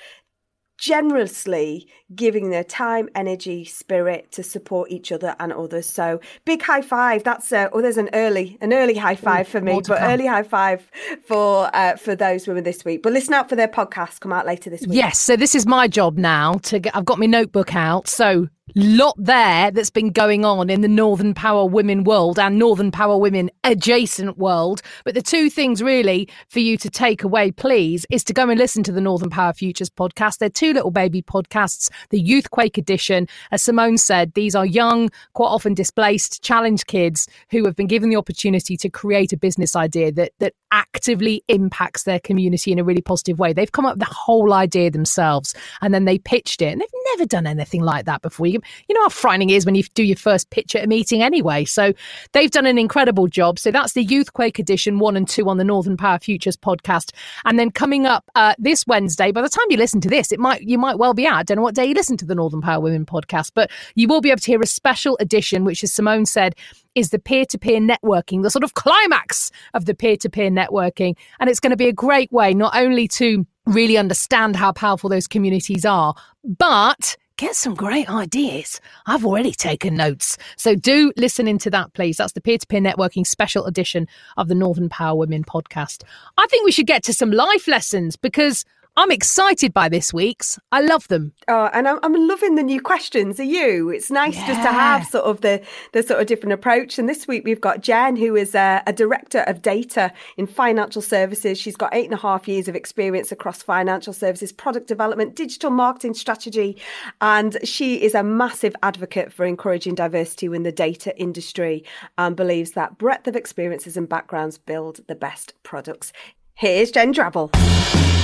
generously 0.81 1.87
giving 2.15 2.51
their 2.51 2.65
time, 2.65 3.09
energy, 3.15 3.65
spirit 3.65 4.33
to 4.33 4.43
support 4.43 4.91
each 4.91 5.13
other 5.13 5.37
and 5.39 5.53
others. 5.53 5.87
So 5.87 6.21
big 6.47 6.63
high 6.63 6.81
five. 6.81 7.23
That's 7.23 7.53
a, 7.53 7.69
oh, 7.73 7.83
there's 7.83 7.99
an 7.99 8.09
early 8.15 8.57
an 8.63 8.73
early 8.73 8.95
high 8.95 9.15
five 9.15 9.47
for 9.47 9.61
me, 9.61 9.75
but 9.87 9.99
come. 9.99 10.11
early 10.11 10.27
high 10.27 10.43
five 10.43 10.91
for 11.27 11.71
uh, 11.75 11.97
for 11.97 12.17
those 12.17 12.49
women 12.49 12.65
this 12.65 12.85
week. 12.85 13.03
But 13.03 13.13
listen 13.13 13.35
out 13.35 13.49
for 13.49 13.57
their 13.57 13.69
podcast 13.69 14.21
come 14.21 14.33
out 14.33 14.47
later 14.47 14.71
this 14.71 14.81
week. 14.81 14.97
Yes, 14.97 15.21
so 15.21 15.37
this 15.37 15.55
is 15.55 15.67
my 15.67 15.87
job 15.87 16.17
now 16.17 16.55
to 16.55 16.79
get, 16.79 16.97
I've 16.97 17.05
got 17.05 17.19
my 17.19 17.27
notebook 17.27 17.77
out. 17.77 18.09
So 18.09 18.49
lot 18.75 19.15
there 19.19 19.71
that's 19.71 19.91
been 19.91 20.11
going 20.11 20.45
on 20.45 20.71
in 20.71 20.81
the 20.81 20.89
Northern 20.89 21.35
Power 21.35 21.65
Women 21.65 22.05
world 22.05 22.39
and 22.39 22.59
Northern 22.59 22.91
Power 22.91 23.17
Women 23.17 23.51
adjacent 23.65 24.39
world. 24.39 24.83
But 25.05 25.15
the 25.15 25.23
two 25.23 25.51
things 25.51 25.83
really 25.83 26.29
for 26.49 26.61
you 26.61 26.77
to 26.79 26.91
take 26.91 27.23
away, 27.23 27.51
please, 27.51 28.07
is 28.11 28.25
to 28.25 28.33
go 28.33 28.49
and 28.49 28.59
listen 28.59 28.83
to 28.85 28.93
the 28.93 29.01
Northern 29.01 29.31
Power 29.31 29.53
Futures 29.53 29.91
podcast. 29.91 30.39
They're 30.39 30.49
two 30.49 30.73
little 30.73 30.91
baby 30.91 31.23
podcasts, 31.23 31.91
the 32.11 32.23
Youthquake 32.23 32.79
edition. 32.79 33.29
As 33.51 33.63
Simone 33.63 33.99
said, 33.99 34.35
these 34.35 34.55
are 34.55 34.67
young, 34.67 35.11
quite 35.35 35.49
often 35.49 35.75
displaced, 35.75 36.43
challenged 36.43 36.87
kids 36.87 37.29
who 37.51 37.65
have 37.65 37.77
been 37.77 37.87
given 37.87 38.11
the 38.11 38.17
opportunity 38.17 38.77
to 38.77 38.89
create 38.89 39.33
a 39.33 39.37
business 39.37 39.77
idea 39.77 40.13
that 40.13 40.33
that 40.39 40.55
actively 40.73 41.43
impacts 41.49 42.05
their 42.05 42.21
community 42.21 42.73
in 42.73 42.79
a 42.79 42.85
really 42.85 43.03
positive 43.03 43.39
way. 43.39 43.53
They've 43.53 43.71
come 43.71 43.87
up 43.87 43.95
with 43.95 44.07
the 44.07 44.15
whole 44.15 44.53
idea 44.53 44.91
themselves 44.91 45.55
and 45.81 45.93
then 45.93 46.05
they 46.05 46.19
pitched 46.19 46.63
it. 46.63 46.73
And 46.73 46.81
they've 46.81 47.17
never 47.17 47.27
done 47.27 47.47
anything 47.47 47.83
like 47.83 48.05
that 48.07 48.23
before. 48.23 48.47
You, 48.47 48.60
you 48.89 48.95
know 48.95 49.03
how 49.03 49.09
frightening 49.09 49.51
it 49.51 49.55
is 49.55 49.67
when 49.67 49.75
you 49.75 49.83
do 49.95 50.03
your 50.03 50.17
first 50.17 50.51
pitch 50.51 50.75
at 50.75 50.85
a 50.85 50.87
meeting 50.87 51.23
anyway. 51.23 51.65
So 51.65 51.93
they've 52.33 52.51
done 52.51 52.67
an 52.67 52.79
incredible 52.79 53.27
job. 53.27 53.59
So 53.59 53.71
that's 53.71 53.93
the 53.93 54.07
Youthquake 54.07 54.59
edition 54.59 54.99
one 54.99 55.17
and 55.17 55.29
two 55.29 55.49
on 55.49 55.59
the 55.59 55.65
Northern 55.65 55.97
Power 55.97 56.19
Futures 56.19 56.57
podcast. 56.57 57.13
And 57.45 57.59
then 57.59 57.71
coming 57.71 58.07
up 58.07 58.25
uh, 58.35 58.55
this 58.59 58.87
Wednesday, 58.87 59.33
by 59.33 59.43
the 59.43 59.49
time 59.49 59.67
you 59.71 59.77
listen 59.77 60.01
to 60.03 60.09
this, 60.09 60.33
it 60.33 60.39
might 60.39 60.63
you 60.63 60.79
might 60.79 60.99
well 60.99 61.15
be 61.15 61.27
out. 61.27 61.37
I 61.37 61.43
don't 61.43 61.57
know 61.57 61.63
what 61.63 61.75
day 61.75 61.87
you 61.87 61.95
listen 61.95 62.17
to 62.19 62.27
the 62.27 62.35
Northern 62.35 62.61
Power 62.61 62.81
Women 62.81 63.07
podcast, 63.07 63.53
but 63.55 63.71
you 63.95 64.09
will 64.09 64.21
be 64.21 64.31
able 64.31 64.41
to 64.41 64.47
hear 64.47 64.61
a 64.61 64.67
special 64.67 65.17
edition, 65.21 65.65
which 65.65 65.83
as 65.85 65.93
Simone 65.93 66.27
said, 66.27 66.55
is 66.95 67.11
the 67.11 67.19
peer-to-peer 67.19 67.81
networking, 67.81 68.43
the 68.43 68.51
sort 68.51 68.65
of 68.65 68.75
climax 68.75 69.51
of 69.75 69.85
the 69.85 69.95
peer-to-peer 69.95 70.51
networking. 70.51 71.17
And 71.39 71.49
it's 71.49 71.61
going 71.61 71.71
to 71.71 71.77
be 71.77 71.89
a 71.89 71.93
great 71.93 72.33
way 72.33 72.53
not 72.53 72.75
only 72.75 73.07
to 73.09 73.47
really 73.67 73.97
understand 73.97 74.57
how 74.57 74.73
powerful 74.73 75.09
those 75.09 75.29
communities 75.29 75.85
are, 75.85 76.15
but 76.45 77.17
get 77.41 77.57
some 77.57 77.75
great 77.75 78.09
ideas. 78.11 78.83
I've 79.07 79.25
already 79.25 79.53
taken 79.53 79.95
notes. 79.95 80.37
So 80.57 80.75
do 80.75 81.11
listen 81.17 81.49
into 81.49 81.71
that, 81.71 81.95
please. 81.95 82.19
That's 82.19 82.35
the 82.35 82.41
peer 82.43 82.59
to 82.59 82.67
peer 82.67 82.83
networking 82.83 83.27
special 83.27 83.65
edition 83.65 84.07
of 84.37 84.49
the 84.49 84.55
Northern 84.55 84.91
Power 84.91 85.17
Women 85.17 85.45
podcast. 85.45 86.03
I 86.37 86.47
think 86.51 86.67
we 86.67 86.71
should 86.71 86.87
get 86.87 87.03
to 87.05 87.15
some 87.15 87.31
life 87.31 87.67
lessons 87.67 88.15
because 88.15 88.67
I'm 89.01 89.11
excited 89.11 89.73
by 89.73 89.89
this 89.89 90.13
week's. 90.13 90.59
I 90.73 90.83
love 90.83 91.09
them. 91.09 91.33
Oh, 91.49 91.71
and 91.73 91.89
I'm, 91.89 91.99
I'm 92.03 92.29
loving 92.29 92.57
the 92.57 92.63
new 92.63 92.83
questions. 92.83 93.41
Are 93.41 93.45
you? 93.45 93.89
It's 93.89 94.11
nice 94.11 94.37
just 94.37 94.61
to 94.61 94.71
have 94.71 95.07
sort 95.07 95.25
of 95.25 95.41
the 95.41 95.63
the 95.93 96.03
sort 96.03 96.21
of 96.21 96.27
different 96.27 96.53
approach. 96.53 96.99
And 96.99 97.09
this 97.09 97.27
week 97.27 97.47
we've 97.47 97.63
got 97.63 97.81
Jen, 97.81 98.17
who 98.17 98.37
is 98.37 98.55
a, 98.55 98.83
a 98.87 98.93
director 98.93 99.39
of 99.47 99.63
data 99.63 100.13
in 100.37 100.47
financial 100.47 101.01
services. 101.01 101.59
She's 101.59 101.77
got 101.77 101.95
eight 101.95 102.05
and 102.05 102.13
a 102.13 102.19
half 102.19 102.47
years 102.47 102.69
of 102.69 102.77
experience 102.77 103.33
across 103.33 103.63
financial 103.63 104.13
services, 104.13 104.53
product 104.53 104.87
development, 104.87 105.35
digital 105.35 105.71
marketing 105.71 106.13
strategy, 106.13 106.77
and 107.23 107.57
she 107.65 108.03
is 108.03 108.15
a 108.15 108.23
massive 108.23 108.77
advocate 108.83 109.33
for 109.33 109.47
encouraging 109.47 109.95
diversity 109.95 110.45
in 110.45 110.63
the 110.63 110.73
data 110.73 111.19
industry 111.19 111.85
and 112.19 112.37
believes 112.37 112.73
that 112.73 112.99
breadth 112.99 113.27
of 113.27 113.35
experiences 113.35 113.97
and 113.97 114.11
backgrounds 114.11 114.59
build 114.59 115.01
the 115.07 115.15
best 115.15 115.55
products. 115.63 116.13
Here's 116.53 116.91
Jen 116.91 117.15
Drabble. 117.15 118.20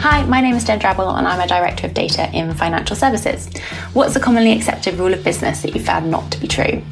Hi, 0.00 0.24
my 0.26 0.40
name 0.40 0.54
is 0.54 0.62
Jen 0.62 0.78
Drabble 0.78 1.18
and 1.18 1.26
I'm 1.26 1.40
a 1.40 1.46
Director 1.48 1.88
of 1.88 1.92
Data 1.92 2.30
in 2.32 2.54
Financial 2.54 2.94
Services. 2.94 3.48
What's 3.94 4.14
a 4.14 4.20
commonly 4.20 4.52
accepted 4.52 4.94
rule 4.94 5.12
of 5.12 5.24
business 5.24 5.62
that 5.62 5.74
you 5.74 5.82
found 5.82 6.08
not 6.08 6.30
to 6.30 6.40
be 6.40 6.46
true? 6.46 6.84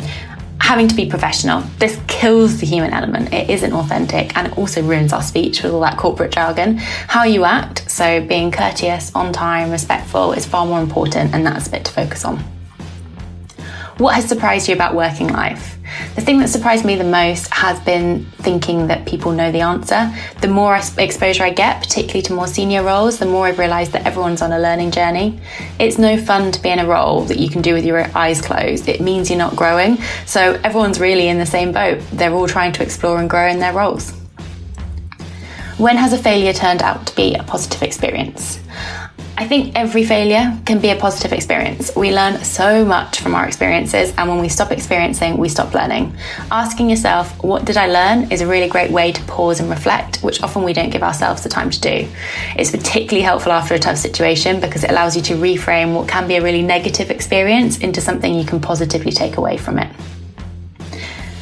Having 0.60 0.88
to 0.88 0.96
be 0.96 1.08
professional. 1.08 1.60
This 1.78 2.00
kills 2.08 2.58
the 2.58 2.66
human 2.66 2.92
element. 2.92 3.32
It 3.32 3.48
isn't 3.48 3.72
authentic 3.72 4.36
and 4.36 4.48
it 4.48 4.58
also 4.58 4.82
ruins 4.82 5.12
our 5.12 5.22
speech 5.22 5.62
with 5.62 5.72
all 5.72 5.82
that 5.82 5.96
corporate 5.96 6.32
jargon. 6.32 6.78
How 6.78 7.22
you 7.22 7.44
act, 7.44 7.88
so 7.88 8.26
being 8.26 8.50
courteous, 8.50 9.14
on 9.14 9.32
time, 9.32 9.70
respectful, 9.70 10.32
is 10.32 10.44
far 10.44 10.66
more 10.66 10.80
important 10.80 11.32
and 11.32 11.46
that's 11.46 11.68
a 11.68 11.70
bit 11.70 11.84
to 11.84 11.92
focus 11.92 12.24
on. 12.24 12.38
What 13.98 14.16
has 14.16 14.28
surprised 14.28 14.68
you 14.68 14.74
about 14.74 14.96
working 14.96 15.28
life? 15.28 15.75
The 16.14 16.20
thing 16.20 16.38
that 16.40 16.48
surprised 16.48 16.84
me 16.84 16.96
the 16.96 17.04
most 17.04 17.52
has 17.52 17.78
been 17.80 18.24
thinking 18.38 18.86
that 18.86 19.06
people 19.06 19.32
know 19.32 19.52
the 19.52 19.60
answer. 19.60 20.12
The 20.40 20.48
more 20.48 20.76
exposure 20.76 21.44
I 21.44 21.50
get, 21.50 21.82
particularly 21.82 22.22
to 22.22 22.32
more 22.32 22.46
senior 22.46 22.82
roles, 22.82 23.18
the 23.18 23.26
more 23.26 23.46
I've 23.46 23.58
realised 23.58 23.92
that 23.92 24.06
everyone's 24.06 24.42
on 24.42 24.52
a 24.52 24.58
learning 24.58 24.90
journey. 24.90 25.40
It's 25.78 25.98
no 25.98 26.16
fun 26.16 26.52
to 26.52 26.62
be 26.62 26.70
in 26.70 26.78
a 26.78 26.86
role 26.86 27.22
that 27.26 27.38
you 27.38 27.48
can 27.48 27.62
do 27.62 27.74
with 27.74 27.84
your 27.84 28.06
eyes 28.16 28.40
closed. 28.40 28.88
It 28.88 29.00
means 29.00 29.30
you're 29.30 29.38
not 29.38 29.56
growing. 29.56 29.98
So 30.26 30.60
everyone's 30.64 31.00
really 31.00 31.28
in 31.28 31.38
the 31.38 31.46
same 31.46 31.72
boat. 31.72 32.02
They're 32.12 32.32
all 32.32 32.48
trying 32.48 32.72
to 32.72 32.82
explore 32.82 33.18
and 33.18 33.28
grow 33.28 33.48
in 33.48 33.58
their 33.58 33.72
roles. 33.72 34.12
When 35.78 35.96
has 35.98 36.14
a 36.14 36.18
failure 36.18 36.54
turned 36.54 36.82
out 36.82 37.06
to 37.06 37.14
be 37.14 37.34
a 37.34 37.42
positive 37.42 37.82
experience? 37.82 38.58
I 39.38 39.46
think 39.46 39.76
every 39.76 40.02
failure 40.02 40.58
can 40.64 40.80
be 40.80 40.88
a 40.88 40.96
positive 40.96 41.30
experience. 41.34 41.94
We 41.94 42.10
learn 42.10 42.42
so 42.42 42.86
much 42.86 43.20
from 43.20 43.34
our 43.34 43.46
experiences, 43.46 44.14
and 44.16 44.30
when 44.30 44.40
we 44.40 44.48
stop 44.48 44.72
experiencing, 44.72 45.36
we 45.36 45.50
stop 45.50 45.74
learning. 45.74 46.16
Asking 46.50 46.88
yourself, 46.88 47.42
What 47.44 47.66
did 47.66 47.76
I 47.76 47.86
learn? 47.86 48.32
is 48.32 48.40
a 48.40 48.46
really 48.46 48.66
great 48.66 48.90
way 48.90 49.12
to 49.12 49.22
pause 49.24 49.60
and 49.60 49.68
reflect, 49.68 50.22
which 50.22 50.42
often 50.42 50.62
we 50.62 50.72
don't 50.72 50.88
give 50.88 51.02
ourselves 51.02 51.42
the 51.42 51.50
time 51.50 51.68
to 51.68 51.80
do. 51.80 52.08
It's 52.56 52.70
particularly 52.70 53.20
helpful 53.20 53.52
after 53.52 53.74
a 53.74 53.78
tough 53.78 53.98
situation 53.98 54.58
because 54.58 54.84
it 54.84 54.90
allows 54.90 55.14
you 55.14 55.22
to 55.22 55.34
reframe 55.34 55.94
what 55.94 56.08
can 56.08 56.26
be 56.26 56.36
a 56.36 56.42
really 56.42 56.62
negative 56.62 57.10
experience 57.10 57.78
into 57.78 58.00
something 58.00 58.34
you 58.34 58.46
can 58.46 58.58
positively 58.58 59.12
take 59.12 59.36
away 59.36 59.58
from 59.58 59.78
it. 59.78 59.94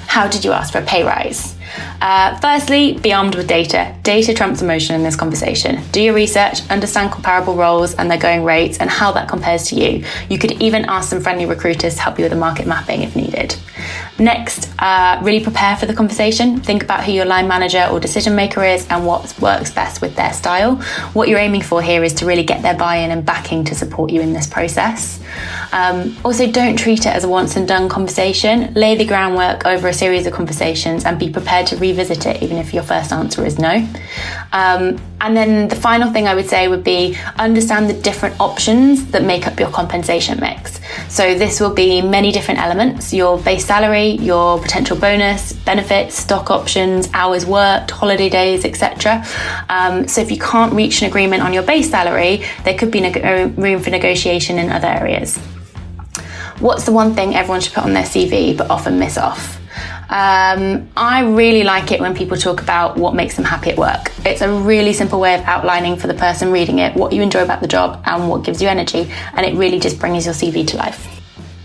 How 0.08 0.26
did 0.26 0.44
you 0.44 0.50
ask 0.50 0.72
for 0.72 0.78
a 0.80 0.84
pay 0.84 1.04
rise? 1.04 1.54
Uh, 2.00 2.38
firstly, 2.38 2.98
be 2.98 3.12
armed 3.12 3.34
with 3.34 3.46
data. 3.46 3.94
Data 4.02 4.34
trumps 4.34 4.62
emotion 4.62 4.94
in 4.94 5.02
this 5.02 5.16
conversation. 5.16 5.80
Do 5.92 6.02
your 6.02 6.14
research, 6.14 6.68
understand 6.70 7.12
comparable 7.12 7.54
roles 7.54 7.94
and 7.94 8.10
their 8.10 8.18
going 8.18 8.44
rates, 8.44 8.78
and 8.78 8.90
how 8.90 9.12
that 9.12 9.28
compares 9.28 9.66
to 9.68 9.76
you. 9.76 10.04
You 10.28 10.38
could 10.38 10.52
even 10.62 10.84
ask 10.84 11.10
some 11.10 11.20
friendly 11.20 11.46
recruiters 11.46 11.94
to 11.94 12.00
help 12.02 12.18
you 12.18 12.24
with 12.24 12.32
the 12.32 12.38
market 12.38 12.66
mapping 12.66 13.02
if 13.02 13.16
needed. 13.16 13.56
Next, 14.18 14.70
uh, 14.78 15.18
really 15.22 15.42
prepare 15.42 15.76
for 15.76 15.86
the 15.86 15.94
conversation. 15.94 16.60
Think 16.60 16.84
about 16.84 17.04
who 17.04 17.12
your 17.12 17.24
line 17.24 17.48
manager 17.48 17.88
or 17.90 17.98
decision 17.98 18.36
maker 18.36 18.62
is 18.64 18.86
and 18.88 19.04
what 19.04 19.34
works 19.40 19.72
best 19.72 20.00
with 20.00 20.14
their 20.14 20.32
style. 20.32 20.76
What 21.14 21.28
you're 21.28 21.40
aiming 21.40 21.62
for 21.62 21.82
here 21.82 22.04
is 22.04 22.14
to 22.14 22.26
really 22.26 22.44
get 22.44 22.62
their 22.62 22.76
buy 22.76 22.96
in 22.96 23.10
and 23.10 23.26
backing 23.26 23.64
to 23.64 23.74
support 23.74 24.10
you 24.10 24.20
in 24.20 24.32
this 24.32 24.46
process. 24.46 25.20
Um, 25.72 26.16
also, 26.24 26.50
don't 26.50 26.76
treat 26.76 27.00
it 27.00 27.08
as 27.08 27.24
a 27.24 27.28
once 27.28 27.56
and 27.56 27.66
done 27.66 27.88
conversation. 27.88 28.72
Lay 28.74 28.94
the 28.94 29.04
groundwork 29.04 29.66
over 29.66 29.88
a 29.88 29.92
series 29.92 30.26
of 30.26 30.32
conversations 30.32 31.04
and 31.04 31.18
be 31.18 31.28
prepared 31.64 31.80
to 31.80 31.86
revisit 31.86 32.26
it, 32.26 32.42
even 32.42 32.58
if 32.58 32.74
your 32.74 32.82
first 32.82 33.12
answer 33.12 33.44
is 33.44 33.58
no. 33.58 33.86
Um, 34.52 35.00
and 35.20 35.36
then 35.36 35.68
the 35.68 35.76
final 35.76 36.12
thing 36.12 36.28
I 36.28 36.34
would 36.34 36.48
say 36.48 36.68
would 36.68 36.84
be 36.84 37.16
understand 37.36 37.88
the 37.88 37.94
different 37.94 38.38
options 38.40 39.10
that 39.12 39.22
make 39.22 39.46
up 39.46 39.58
your 39.58 39.70
compensation 39.70 40.38
mix. 40.40 40.80
So, 41.08 41.36
this 41.36 41.60
will 41.60 41.74
be 41.74 42.02
many 42.02 42.30
different 42.32 42.60
elements 42.60 43.12
your 43.12 43.38
base 43.38 43.64
salary, 43.64 44.10
your 44.20 44.60
potential 44.60 44.96
bonus, 44.96 45.52
benefits, 45.52 46.16
stock 46.16 46.50
options, 46.50 47.08
hours 47.14 47.46
worked, 47.46 47.90
holiday 47.90 48.28
days, 48.28 48.64
etc. 48.64 49.24
Um, 49.68 50.06
so, 50.08 50.20
if 50.20 50.30
you 50.30 50.38
can't 50.38 50.72
reach 50.72 51.02
an 51.02 51.08
agreement 51.08 51.42
on 51.42 51.52
your 51.52 51.62
base 51.62 51.90
salary, 51.90 52.44
there 52.64 52.76
could 52.76 52.90
be 52.90 53.00
neg- 53.00 53.56
room 53.58 53.80
for 53.80 53.90
negotiation 53.90 54.58
in 54.58 54.70
other 54.70 54.88
areas. 54.88 55.38
What's 56.60 56.84
the 56.84 56.92
one 56.92 57.14
thing 57.14 57.34
everyone 57.34 57.60
should 57.60 57.72
put 57.72 57.84
on 57.84 57.94
their 57.94 58.04
CV 58.04 58.56
but 58.56 58.70
often 58.70 58.98
miss 58.98 59.18
off? 59.18 59.60
Um, 60.14 60.88
I 60.96 61.24
really 61.24 61.64
like 61.64 61.90
it 61.90 61.98
when 62.00 62.14
people 62.14 62.36
talk 62.36 62.62
about 62.62 62.96
what 62.96 63.16
makes 63.16 63.34
them 63.34 63.44
happy 63.44 63.70
at 63.70 63.76
work. 63.76 64.12
It's 64.24 64.42
a 64.42 64.48
really 64.48 64.92
simple 64.92 65.18
way 65.18 65.34
of 65.34 65.40
outlining 65.40 65.96
for 65.96 66.06
the 66.06 66.14
person 66.14 66.52
reading 66.52 66.78
it 66.78 66.94
what 66.94 67.12
you 67.12 67.20
enjoy 67.20 67.42
about 67.42 67.60
the 67.60 67.66
job 67.66 68.00
and 68.06 68.28
what 68.28 68.44
gives 68.44 68.62
you 68.62 68.68
energy, 68.68 69.10
and 69.32 69.44
it 69.44 69.56
really 69.56 69.80
just 69.80 69.98
brings 69.98 70.24
your 70.24 70.32
CV 70.32 70.64
to 70.68 70.76
life. 70.76 71.08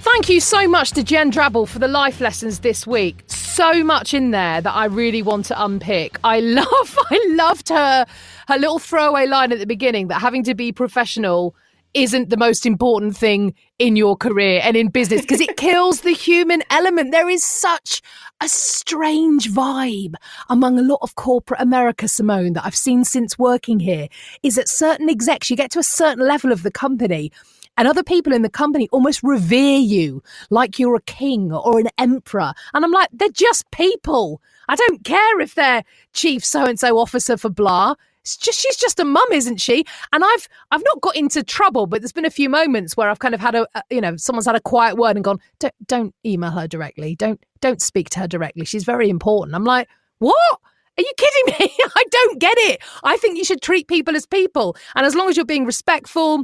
Thank 0.02 0.30
you 0.30 0.40
so 0.40 0.68
much 0.68 0.94
to 0.94 1.04
Jen 1.04 1.32
Drabble 1.32 1.68
for 1.68 1.78
the 1.78 1.88
life 1.88 2.20
lessons 2.22 2.62
this 2.62 2.88
week. 2.88 3.24
So 3.28 3.84
much 3.84 4.16
in 4.16 4.32
there 4.32 4.62
that 4.62 4.74
I 4.74 4.86
really 4.86 5.22
want 5.22 5.46
to 5.46 5.64
unpick. 5.64 6.18
I 6.24 6.40
love, 6.40 6.98
I 7.12 7.24
loved 7.30 7.70
her, 7.70 8.08
her 8.48 8.58
little 8.58 8.80
throwaway 8.80 9.28
line 9.28 9.52
at 9.52 9.60
the 9.60 9.68
beginning 9.68 10.08
that 10.08 10.22
having 10.22 10.44
to 10.46 10.56
be 10.56 10.72
professional 10.72 11.56
isn't 11.94 12.30
the 12.30 12.38
most 12.38 12.66
important 12.66 13.18
thing 13.18 13.54
in 13.80 13.96
your 13.96 14.16
career 14.16 14.62
and 14.64 14.78
in 14.78 14.90
business 14.90 15.22
because 15.22 15.42
it 15.42 15.58
kills 15.58 16.02
the 16.02 16.12
human 16.12 16.64
element. 16.70 17.12
There 17.12 17.30
is 17.30 17.44
such 17.44 18.02
a 18.42 18.48
strange 18.48 19.50
vibe 19.52 20.14
among 20.50 20.78
a 20.78 20.84
lot 20.84 21.00
of 21.02 21.16
corporate 21.16 21.62
America, 21.62 22.08
Simone, 22.08 22.54
that 22.54 22.66
I've 22.66 22.76
seen 22.76 23.04
since 23.04 23.38
working 23.38 23.80
here. 23.80 24.08
Is 24.44 24.56
that 24.56 24.70
certain 24.70 25.10
execs, 25.10 25.50
you 25.50 25.58
get 25.58 25.72
to 25.72 25.80
a 25.80 25.84
certain 25.84 26.26
level 26.26 26.52
of 26.52 26.64
the 26.64 26.72
company 26.72 27.32
and 27.80 27.88
other 27.88 28.04
people 28.04 28.34
in 28.34 28.42
the 28.42 28.50
company 28.50 28.90
almost 28.92 29.24
revere 29.24 29.80
you 29.80 30.22
like 30.50 30.80
you're 30.80 30.96
a 30.96 31.02
king 31.02 31.54
or 31.54 31.80
an 31.80 31.88
emperor. 31.98 32.54
And 32.74 32.84
I'm 32.84 32.92
like, 32.92 33.08
they're 33.14 33.30
just 33.30 33.72
people. 33.72 34.42
I 34.68 34.76
don't 34.76 35.06
care 35.06 35.40
if 35.40 35.56
they're 35.56 35.86
chief 36.14 36.44
so 36.44 36.66
and 36.66 36.78
so 36.78 36.98
officer 36.98 37.38
for 37.38 37.50
blah. 37.50 37.96
It's 38.30 38.38
just 38.38 38.60
she's 38.60 38.78
just 38.78 39.00
a 39.00 39.06
mum, 39.06 39.26
isn't 39.32 39.58
she? 39.58 39.86
And 40.14 40.24
I've 40.24 40.48
I've 40.70 40.84
not 40.84 41.02
got 41.02 41.16
into 41.16 41.44
trouble, 41.44 41.88
but 41.88 42.02
there's 42.02 42.12
been 42.12 42.26
a 42.26 42.30
few 42.30 42.48
moments 42.48 42.96
where 42.96 43.10
I've 43.10 43.20
kind 43.20 43.34
of 43.34 43.40
had 43.40 43.56
a, 43.56 43.68
a 43.74 43.82
you 43.90 44.02
know 44.02 44.18
someone's 44.18 44.46
had 44.46 44.56
a 44.56 44.62
quiet 44.62 44.98
word 44.98 45.16
and 45.16 45.24
gone, 45.24 45.40
don't 45.60 45.74
don't 45.88 46.16
email 46.24 46.52
her 46.52 46.68
directly, 46.68 47.16
don't 47.16 47.44
don't 47.60 47.82
speak 47.82 48.10
to 48.12 48.20
her 48.20 48.28
directly. 48.28 48.66
She's 48.66 48.84
very 48.84 49.10
important. 49.10 49.56
I'm 49.56 49.64
like, 49.64 49.88
what? 50.20 50.60
Are 50.98 51.02
you 51.02 51.12
kidding 51.18 51.56
me? 51.60 51.76
I 51.96 52.04
don't 52.12 52.40
get 52.40 52.58
it. 52.58 52.82
I 53.04 53.18
think 53.18 53.38
you 53.38 53.44
should 53.44 53.62
treat 53.62 53.88
people 53.88 54.16
as 54.16 54.28
people, 54.28 54.76
and 54.96 55.06
as 55.06 55.16
long 55.16 55.30
as 55.30 55.36
you're 55.36 55.46
being 55.46 55.66
respectful, 55.66 56.44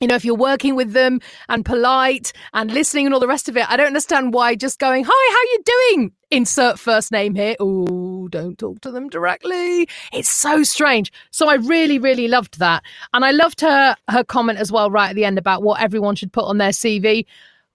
you 0.00 0.08
know, 0.08 0.14
if 0.14 0.24
you're 0.24 0.34
working 0.34 0.74
with 0.76 0.92
them 0.92 1.20
and 1.48 1.64
polite 1.64 2.32
and 2.52 2.70
listening 2.70 3.06
and 3.06 3.14
all 3.14 3.20
the 3.20 3.28
rest 3.28 3.48
of 3.48 3.56
it, 3.56 3.70
I 3.70 3.76
don't 3.76 3.86
understand 3.86 4.34
why 4.34 4.54
just 4.54 4.78
going, 4.78 5.04
hi, 5.06 5.32
how 5.32 5.42
you 5.52 5.62
doing? 5.64 6.12
Insert 6.30 6.78
first 6.78 7.12
name 7.12 7.34
here. 7.34 7.54
Oh, 7.60 8.28
don't 8.28 8.58
talk 8.58 8.80
to 8.80 8.90
them 8.90 9.08
directly. 9.08 9.88
It's 10.12 10.28
so 10.28 10.62
strange. 10.62 11.12
So 11.30 11.48
I 11.48 11.54
really, 11.54 11.98
really 11.98 12.28
loved 12.28 12.58
that. 12.58 12.82
And 13.12 13.24
I 13.24 13.30
loved 13.30 13.60
her 13.60 13.96
her 14.08 14.24
comment 14.24 14.58
as 14.58 14.72
well 14.72 14.90
right 14.90 15.10
at 15.10 15.16
the 15.16 15.24
end 15.24 15.38
about 15.38 15.62
what 15.62 15.80
everyone 15.80 16.16
should 16.16 16.32
put 16.32 16.44
on 16.44 16.58
their 16.58 16.70
CV 16.70 17.24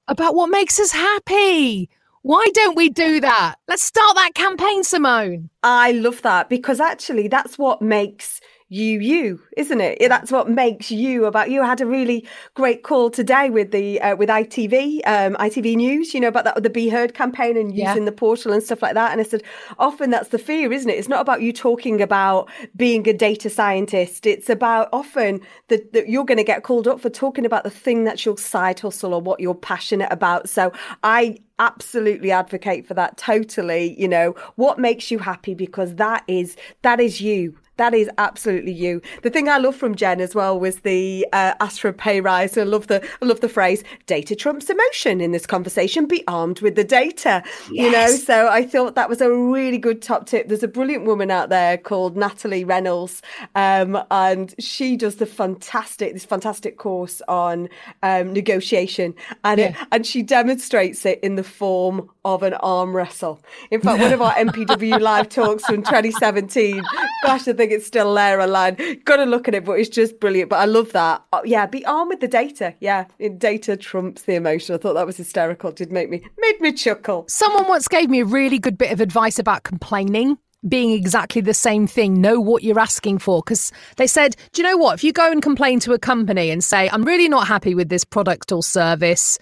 about 0.09 0.35
what 0.35 0.49
makes 0.49 0.79
us 0.79 0.91
happy. 0.91 1.89
Why 2.23 2.45
don't 2.53 2.75
we 2.75 2.89
do 2.89 3.21
that? 3.21 3.55
Let's 3.67 3.83
start 3.83 4.15
that 4.15 4.33
campaign, 4.33 4.83
Simone. 4.83 5.49
I 5.63 5.93
love 5.93 6.21
that 6.23 6.49
because 6.49 6.81
actually 6.81 7.29
that's 7.29 7.57
what 7.57 7.81
makes 7.81 8.41
you 8.69 8.99
you 8.99 9.41
isn't 9.57 9.81
it? 9.81 9.97
That's 10.07 10.31
what 10.31 10.49
makes 10.49 10.91
you 10.91 11.25
about 11.25 11.49
you. 11.49 11.61
I 11.63 11.65
had 11.67 11.81
a 11.81 11.85
really 11.88 12.25
great 12.53 12.83
call 12.83 13.09
today 13.09 13.49
with 13.49 13.71
the 13.71 13.99
uh, 13.99 14.15
with 14.15 14.29
itv 14.29 15.01
um 15.07 15.35
itv 15.35 15.75
news 15.75 16.13
you 16.13 16.19
know 16.19 16.27
about 16.27 16.43
that 16.43 16.61
the 16.61 16.69
be 16.69 16.88
heard 16.89 17.13
campaign 17.15 17.57
and 17.57 17.75
Yeah. 17.75 17.89
using 17.89 18.05
the 18.05 18.11
portal 18.11 18.53
and 18.53 18.61
stuff 18.63 18.81
like 18.81 18.93
that. 18.93 19.11
And 19.11 19.19
i 19.19 19.23
said 19.23 19.41
often 19.79 20.11
that's 20.11 20.29
the 20.29 20.38
fear 20.38 20.71
isn't 20.71 20.89
it? 20.89 20.97
It's 20.99 21.07
not 21.09 21.21
about 21.21 21.41
you 21.41 21.51
talking 21.51 21.99
about 22.01 22.47
being 22.75 23.07
a 23.09 23.13
data 23.13 23.49
scientist. 23.49 24.25
It's 24.27 24.49
about 24.49 24.89
often 24.93 25.41
that 25.69 25.91
that 25.93 26.07
you're 26.07 26.25
going 26.25 26.38
to 26.38 26.43
get 26.43 26.63
called 26.63 26.88
up 26.88 26.99
for 27.01 27.09
talking 27.09 27.45
about 27.45 27.63
the 27.63 27.69
thing 27.71 28.03
that's 28.03 28.23
your 28.25 28.38
side 28.38 28.79
hustle 28.79 29.13
or 29.15 29.21
what 29.21 29.39
you're 29.39 29.55
passionate 29.55 30.11
about. 30.11 30.47
So 30.47 30.71
i 31.03 31.38
absolutely 31.57 32.31
advocate 32.31 32.88
for 32.88 32.93
that 32.93 33.17
totally 33.17 33.99
you 33.99 34.07
know. 34.07 34.33
What 34.55 34.77
makes 34.79 35.09
you 35.11 35.17
happy? 35.19 35.53
Because 35.55 35.95
that 35.95 36.23
is 36.27 36.55
that 36.83 36.99
is 36.99 37.19
you 37.19 37.57
that 37.79 37.93
is 37.93 38.09
absolutely 38.17 38.74
you. 38.74 39.01
The 39.24 39.29
thing 39.29 39.48
I 39.48 39.57
love 39.57 39.75
from 39.75 39.95
Jen 39.95 40.19
as 40.19 40.36
well 40.36 40.59
was 40.59 40.81
the 40.81 41.25
uh, 41.31 41.53
ask 41.62 41.79
for 41.79 41.88
a 41.88 41.93
pay 41.93 42.19
rise. 42.19 42.57
I 42.57 42.63
love 42.63 42.88
the 42.88 43.01
I 43.21 43.25
love 43.25 43.39
the 43.39 43.50
phrase 43.50 43.83
"data 44.05 44.36
trumps 44.36 44.69
emotion" 44.69 45.21
in 45.21 45.31
this 45.31 45.45
conversation. 45.45 46.05
Be 46.05 46.24
armed 46.27 46.59
with 46.59 46.75
the 46.75 46.83
data. 46.83 47.41
You 47.71 47.89
know, 47.89 48.07
so 48.09 48.50
I 48.50 48.65
thought 48.65 48.95
that 48.95 49.07
was 49.07 49.21
a 49.21 49.31
really 49.31 49.77
good 49.77 50.01
top 50.01 50.25
tip. 50.25 50.50
There's 50.50 50.62
a 50.62 50.67
brilliant 50.67 51.05
woman 51.05 51.31
out 51.31 51.48
there 51.48 51.77
called 51.77 52.17
Natalie 52.17 52.65
Reynolds, 52.65 53.21
um, 53.55 53.98
and 54.12 54.53
she 54.59 54.98
does 54.98 55.15
the 55.15 55.25
fantastic 55.25 56.13
this 56.13 56.25
fantastic 56.25 56.77
course 56.77 57.21
on 57.29 57.69
um, 58.03 58.33
negotiation, 58.33 59.15
and 59.45 59.62
it, 59.62 59.75
and 59.93 60.05
she 60.05 60.21
demonstrates 60.21 61.05
it 61.05 61.19
in 61.21 61.36
the 61.36 61.43
form 61.43 62.09
of 62.25 62.43
an 62.43 62.55
arm 62.55 62.95
wrestle. 62.95 63.41
In 63.71 63.79
fact, 63.79 64.01
one 64.01 64.12
of 64.12 64.21
our 64.21 64.33
NPW 64.33 65.00
live 65.09 65.29
talks 65.29 65.63
from 65.65 65.77
2017. 65.83 66.83
Gosh, 67.24 67.48
I 67.48 67.53
think 67.53 67.68
it's 67.71 67.85
still 67.85 68.13
there 68.13 68.41
online. 68.41 68.75
Got 69.05 69.17
to 69.17 69.25
look 69.25 69.47
at 69.47 69.55
it, 69.55 69.65
but 69.65 69.73
it's 69.73 69.89
just 69.89 70.19
brilliant. 70.19 70.49
But 70.49 70.59
I 70.59 70.65
love 70.65 70.91
that. 70.93 71.23
Oh, 71.33 71.41
yeah, 71.43 71.65
be 71.65 71.85
armed 71.85 72.09
with 72.09 72.19
the 72.19 72.27
data. 72.27 72.75
Yeah, 72.79 73.05
data 73.38 73.77
trumps 73.77 74.23
the 74.23 74.35
emotion. 74.35 74.75
I 74.75 74.77
thought 74.77 74.93
that 74.93 75.05
was 75.05 75.17
hysterical. 75.17 75.69
It 75.69 75.75
Did 75.75 75.91
make 75.91 76.09
me 76.09 76.23
made 76.38 76.61
me 76.61 76.73
chuckle. 76.73 77.25
Someone 77.27 77.67
once 77.67 77.88
gave 77.88 78.09
me 78.09 78.21
a 78.21 78.25
really 78.25 78.59
good 78.59 78.77
bit 78.77 78.91
of 78.91 79.01
advice 79.01 79.39
about 79.39 79.63
complaining 79.63 80.38
being 80.67 80.91
exactly 80.91 81.41
the 81.41 81.53
same 81.53 81.88
thing. 81.88 82.19
Know 82.19 82.39
what 82.39 82.63
you're 82.63 82.79
asking 82.79 83.19
for. 83.19 83.41
Because 83.41 83.71
they 83.97 84.07
said, 84.07 84.35
do 84.51 84.61
you 84.61 84.67
know 84.67 84.77
what? 84.77 84.95
If 84.95 85.03
you 85.03 85.13
go 85.13 85.31
and 85.31 85.41
complain 85.41 85.79
to 85.81 85.93
a 85.93 85.99
company 85.99 86.49
and 86.49 86.63
say, 86.63 86.89
I'm 86.89 87.03
really 87.03 87.29
not 87.29 87.47
happy 87.47 87.75
with 87.75 87.89
this 87.89 88.03
product 88.03 88.51
or 88.51 88.61
service, 88.61 89.38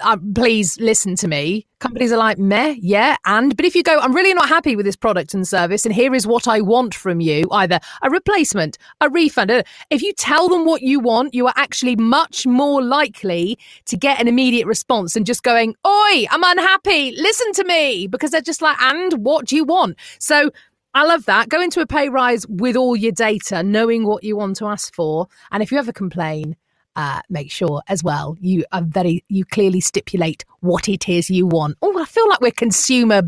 uh, 0.00 0.16
please 0.34 0.78
listen 0.80 1.16
to 1.16 1.28
me. 1.28 1.66
Companies 1.78 2.12
are 2.12 2.18
like, 2.18 2.38
meh, 2.38 2.74
yeah, 2.80 3.16
and. 3.24 3.56
But 3.56 3.64
if 3.64 3.74
you 3.74 3.82
go, 3.82 3.98
I'm 3.98 4.14
really 4.14 4.34
not 4.34 4.48
happy 4.48 4.76
with 4.76 4.86
this 4.86 4.96
product 4.96 5.34
and 5.34 5.46
service, 5.46 5.86
and 5.86 5.94
here 5.94 6.14
is 6.14 6.26
what 6.26 6.46
I 6.46 6.60
want 6.60 6.94
from 6.94 7.20
you 7.20 7.46
either 7.50 7.80
a 8.02 8.10
replacement, 8.10 8.78
a 9.00 9.08
refund. 9.08 9.50
uh, 9.50 9.62
If 9.90 10.02
you 10.02 10.12
tell 10.12 10.48
them 10.48 10.64
what 10.64 10.82
you 10.82 11.00
want, 11.00 11.34
you 11.34 11.46
are 11.46 11.54
actually 11.56 11.96
much 11.96 12.46
more 12.46 12.82
likely 12.82 13.58
to 13.86 13.96
get 13.96 14.20
an 14.20 14.28
immediate 14.28 14.66
response 14.66 15.14
than 15.14 15.24
just 15.24 15.42
going, 15.42 15.74
Oi, 15.86 16.26
I'm 16.30 16.44
unhappy, 16.44 17.12
listen 17.16 17.52
to 17.54 17.64
me, 17.64 18.06
because 18.06 18.30
they're 18.30 18.40
just 18.40 18.62
like, 18.62 18.80
and 18.80 19.24
what 19.24 19.46
do 19.46 19.56
you 19.56 19.64
want? 19.64 19.96
So, 20.18 20.50
I 20.92 21.04
love 21.04 21.24
that. 21.26 21.48
Go 21.48 21.62
into 21.62 21.80
a 21.80 21.86
pay 21.86 22.08
rise 22.08 22.44
with 22.48 22.74
all 22.74 22.96
your 22.96 23.12
data, 23.12 23.62
knowing 23.62 24.04
what 24.06 24.24
you 24.24 24.36
want 24.36 24.56
to 24.56 24.66
ask 24.66 24.92
for. 24.92 25.28
And 25.52 25.62
if 25.62 25.70
you 25.70 25.78
ever 25.78 25.92
complain, 25.92 26.56
uh, 27.00 27.22
make 27.30 27.50
sure 27.50 27.82
as 27.88 28.04
well 28.04 28.36
you 28.40 28.64
are 28.72 28.82
very 28.82 29.24
you 29.28 29.44
clearly 29.46 29.80
stipulate 29.80 30.44
what 30.60 30.88
it 30.88 31.08
is 31.08 31.30
you 31.30 31.46
want. 31.46 31.78
Oh, 31.80 31.98
I 31.98 32.04
feel 32.04 32.28
like 32.28 32.40
we're 32.40 32.50
consumer 32.50 33.22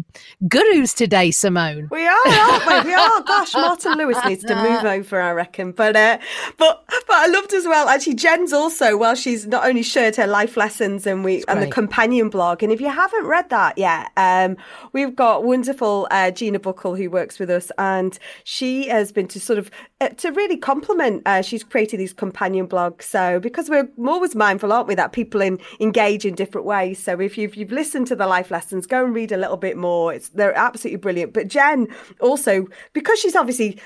gurus 0.49 0.93
today, 0.93 1.31
Simone. 1.31 1.89
We 1.91 2.07
are, 2.07 2.21
aren't 2.27 2.85
we? 2.85 2.91
We 2.91 2.95
are. 2.95 3.23
Gosh, 3.23 3.55
Martin 3.55 3.97
Lewis 3.97 4.19
needs 4.27 4.45
to 4.45 4.55
move 4.55 4.85
over, 4.97 5.21
I 5.21 5.33
reckon. 5.33 5.73
But 5.73 5.97
uh, 5.97 6.19
but 6.59 6.85
but 6.87 7.17
I 7.17 7.27
loved 7.29 7.55
as 7.55 7.65
well. 7.67 7.89
Actually, 7.89 8.15
Jen's 8.15 8.53
also 8.53 8.97
well, 8.97 9.15
she's 9.15 9.47
not 9.47 9.65
only 9.65 9.83
shared 9.83 10.17
her 10.17 10.27
life 10.27 10.57
lessons 10.57 11.07
and 11.07 11.25
we 11.25 11.43
and 11.49 11.63
the 11.63 11.67
companion 11.67 12.29
blog. 12.29 12.63
And 12.63 12.71
if 12.71 12.81
you 12.81 12.91
haven't 12.91 13.25
read 13.25 13.49
that 13.51 13.79
yet, 13.79 14.11
um, 14.17 14.57
we've 14.93 15.17
got 15.17 15.45
wonderful 15.45 16.09
uh, 16.11 16.31
Gina 16.31 16.59
Buckle 16.59 16.95
who 16.95 17.09
works 17.09 17.39
with 17.39 17.49
us, 17.49 17.73
and 17.79 18.19
she 18.45 18.89
has 18.89 19.11
been 19.11 19.29
to 19.29 19.41
sort 19.41 19.59
of 19.59 19.71
uh, 20.03 20.11
to 20.11 20.31
really 20.33 20.59
compliment. 20.59 21.23
Uh, 21.25 21.41
she's 21.41 21.65
created 21.65 21.99
these 21.99 22.13
companion 22.13 22.69
blogs. 22.69 23.05
So 23.05 23.41
because 23.41 23.62
we're 23.71 23.89
always 24.07 24.35
mindful, 24.35 24.73
aren't 24.73 24.89
we, 24.89 24.95
that 24.95 25.13
people 25.13 25.41
in, 25.41 25.59
engage 25.81 26.25
in 26.25 26.35
different 26.35 26.67
ways. 26.67 27.03
So 27.03 27.21
if 27.21 27.37
you've 27.39 27.55
you've 27.55 27.73
listened 27.73 28.07
to 28.09 28.17
the 28.17 28.27
life 28.27 28.51
lessons, 28.51 28.87
go 28.87 29.05
and 29.05 29.15
read 29.15 29.33
a 29.33 29.37
little 29.37 29.57
bit 29.57 29.77
more. 29.77 30.13
It's 30.13 30.29
they're 30.31 30.57
absolutely 30.57 30.99
brilliant. 30.99 31.33
But 31.33 31.49
Jen 31.49 31.89
also 32.21 32.67
because 32.93 33.19
she's 33.19 33.37
obviously 33.37 33.79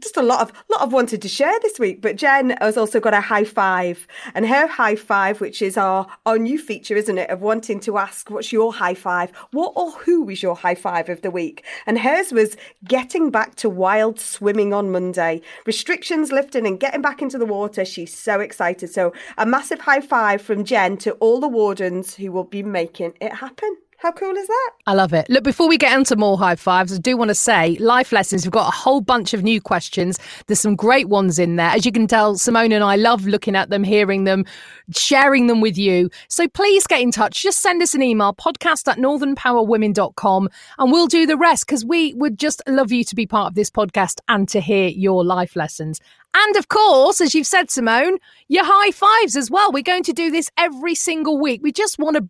just 0.00 0.16
a 0.16 0.22
lot 0.22 0.40
of 0.40 0.52
lot 0.70 0.82
of 0.82 0.92
wanted 0.92 1.22
to 1.22 1.28
share 1.28 1.58
this 1.60 1.78
week. 1.78 2.02
But 2.02 2.16
Jen 2.16 2.56
has 2.60 2.76
also 2.76 3.00
got 3.00 3.14
a 3.14 3.20
high 3.20 3.44
five, 3.44 4.06
and 4.34 4.46
her 4.46 4.66
high 4.66 4.96
five, 4.96 5.40
which 5.40 5.62
is 5.62 5.76
our 5.76 6.06
our 6.26 6.38
new 6.38 6.58
feature, 6.58 6.96
isn't 6.96 7.18
it, 7.18 7.30
of 7.30 7.42
wanting 7.42 7.80
to 7.80 7.98
ask 7.98 8.30
what's 8.30 8.52
your 8.52 8.72
high 8.72 8.94
five, 8.94 9.32
what 9.52 9.72
or 9.76 9.92
who 9.92 10.28
is 10.28 10.42
your 10.42 10.56
high 10.56 10.74
five 10.74 11.08
of 11.08 11.22
the 11.22 11.30
week, 11.30 11.64
and 11.86 11.98
hers 11.98 12.32
was 12.32 12.56
getting 12.84 13.30
back 13.30 13.54
to 13.56 13.68
wild 13.68 14.18
swimming 14.18 14.72
on 14.72 14.90
Monday. 14.90 15.40
Restrictions 15.66 16.32
lifting 16.32 16.66
and 16.66 16.80
getting 16.80 17.02
back 17.02 17.22
into 17.22 17.38
the 17.38 17.46
water. 17.46 17.84
She's 17.84 18.16
so 18.16 18.40
excited. 18.40 18.92
So 18.92 19.11
a 19.38 19.46
massive 19.46 19.80
high 19.80 20.00
five 20.00 20.42
from 20.42 20.64
Jen 20.64 20.96
to 20.98 21.12
all 21.12 21.40
the 21.40 21.48
wardens 21.48 22.14
who 22.14 22.32
will 22.32 22.44
be 22.44 22.62
making 22.62 23.14
it 23.20 23.32
happen. 23.32 23.76
How 24.02 24.10
cool 24.10 24.36
is 24.36 24.48
that? 24.48 24.70
I 24.88 24.94
love 24.94 25.12
it. 25.12 25.30
Look, 25.30 25.44
before 25.44 25.68
we 25.68 25.78
get 25.78 25.96
into 25.96 26.16
more 26.16 26.36
high 26.36 26.56
fives, 26.56 26.92
I 26.92 26.98
do 26.98 27.16
want 27.16 27.28
to 27.28 27.36
say 27.36 27.76
life 27.76 28.10
lessons. 28.10 28.44
We've 28.44 28.50
got 28.50 28.66
a 28.66 28.76
whole 28.76 29.00
bunch 29.00 29.32
of 29.32 29.44
new 29.44 29.60
questions. 29.60 30.18
There's 30.48 30.58
some 30.58 30.74
great 30.74 31.08
ones 31.08 31.38
in 31.38 31.54
there. 31.54 31.68
As 31.68 31.86
you 31.86 31.92
can 31.92 32.08
tell, 32.08 32.36
Simone 32.36 32.72
and 32.72 32.82
I 32.82 32.96
love 32.96 33.28
looking 33.28 33.54
at 33.54 33.70
them, 33.70 33.84
hearing 33.84 34.24
them, 34.24 34.44
sharing 34.90 35.46
them 35.46 35.60
with 35.60 35.78
you. 35.78 36.10
So 36.26 36.48
please 36.48 36.84
get 36.84 37.00
in 37.00 37.12
touch. 37.12 37.44
Just 37.44 37.60
send 37.60 37.80
us 37.80 37.94
an 37.94 38.02
email, 38.02 38.34
podcast 38.34 38.88
at 38.88 38.98
northernpowerwomen.com, 38.98 40.48
and 40.78 40.90
we'll 40.90 41.06
do 41.06 41.24
the 41.24 41.36
rest 41.36 41.64
because 41.64 41.84
we 41.84 42.12
would 42.14 42.40
just 42.40 42.60
love 42.66 42.90
you 42.90 43.04
to 43.04 43.14
be 43.14 43.24
part 43.24 43.52
of 43.52 43.54
this 43.54 43.70
podcast 43.70 44.18
and 44.26 44.48
to 44.48 44.60
hear 44.60 44.88
your 44.88 45.24
life 45.24 45.54
lessons. 45.54 46.00
And 46.34 46.56
of 46.56 46.68
course, 46.68 47.20
as 47.20 47.34
you've 47.34 47.46
said, 47.46 47.70
Simone, 47.70 48.16
your 48.48 48.64
high 48.64 48.90
fives 48.90 49.36
as 49.36 49.50
well. 49.50 49.70
We're 49.70 49.82
going 49.82 50.02
to 50.04 50.12
do 50.12 50.30
this 50.30 50.50
every 50.56 50.94
single 50.94 51.38
week. 51.38 51.60
We 51.62 51.72
just 51.72 51.98
want 51.98 52.16
to 52.16 52.28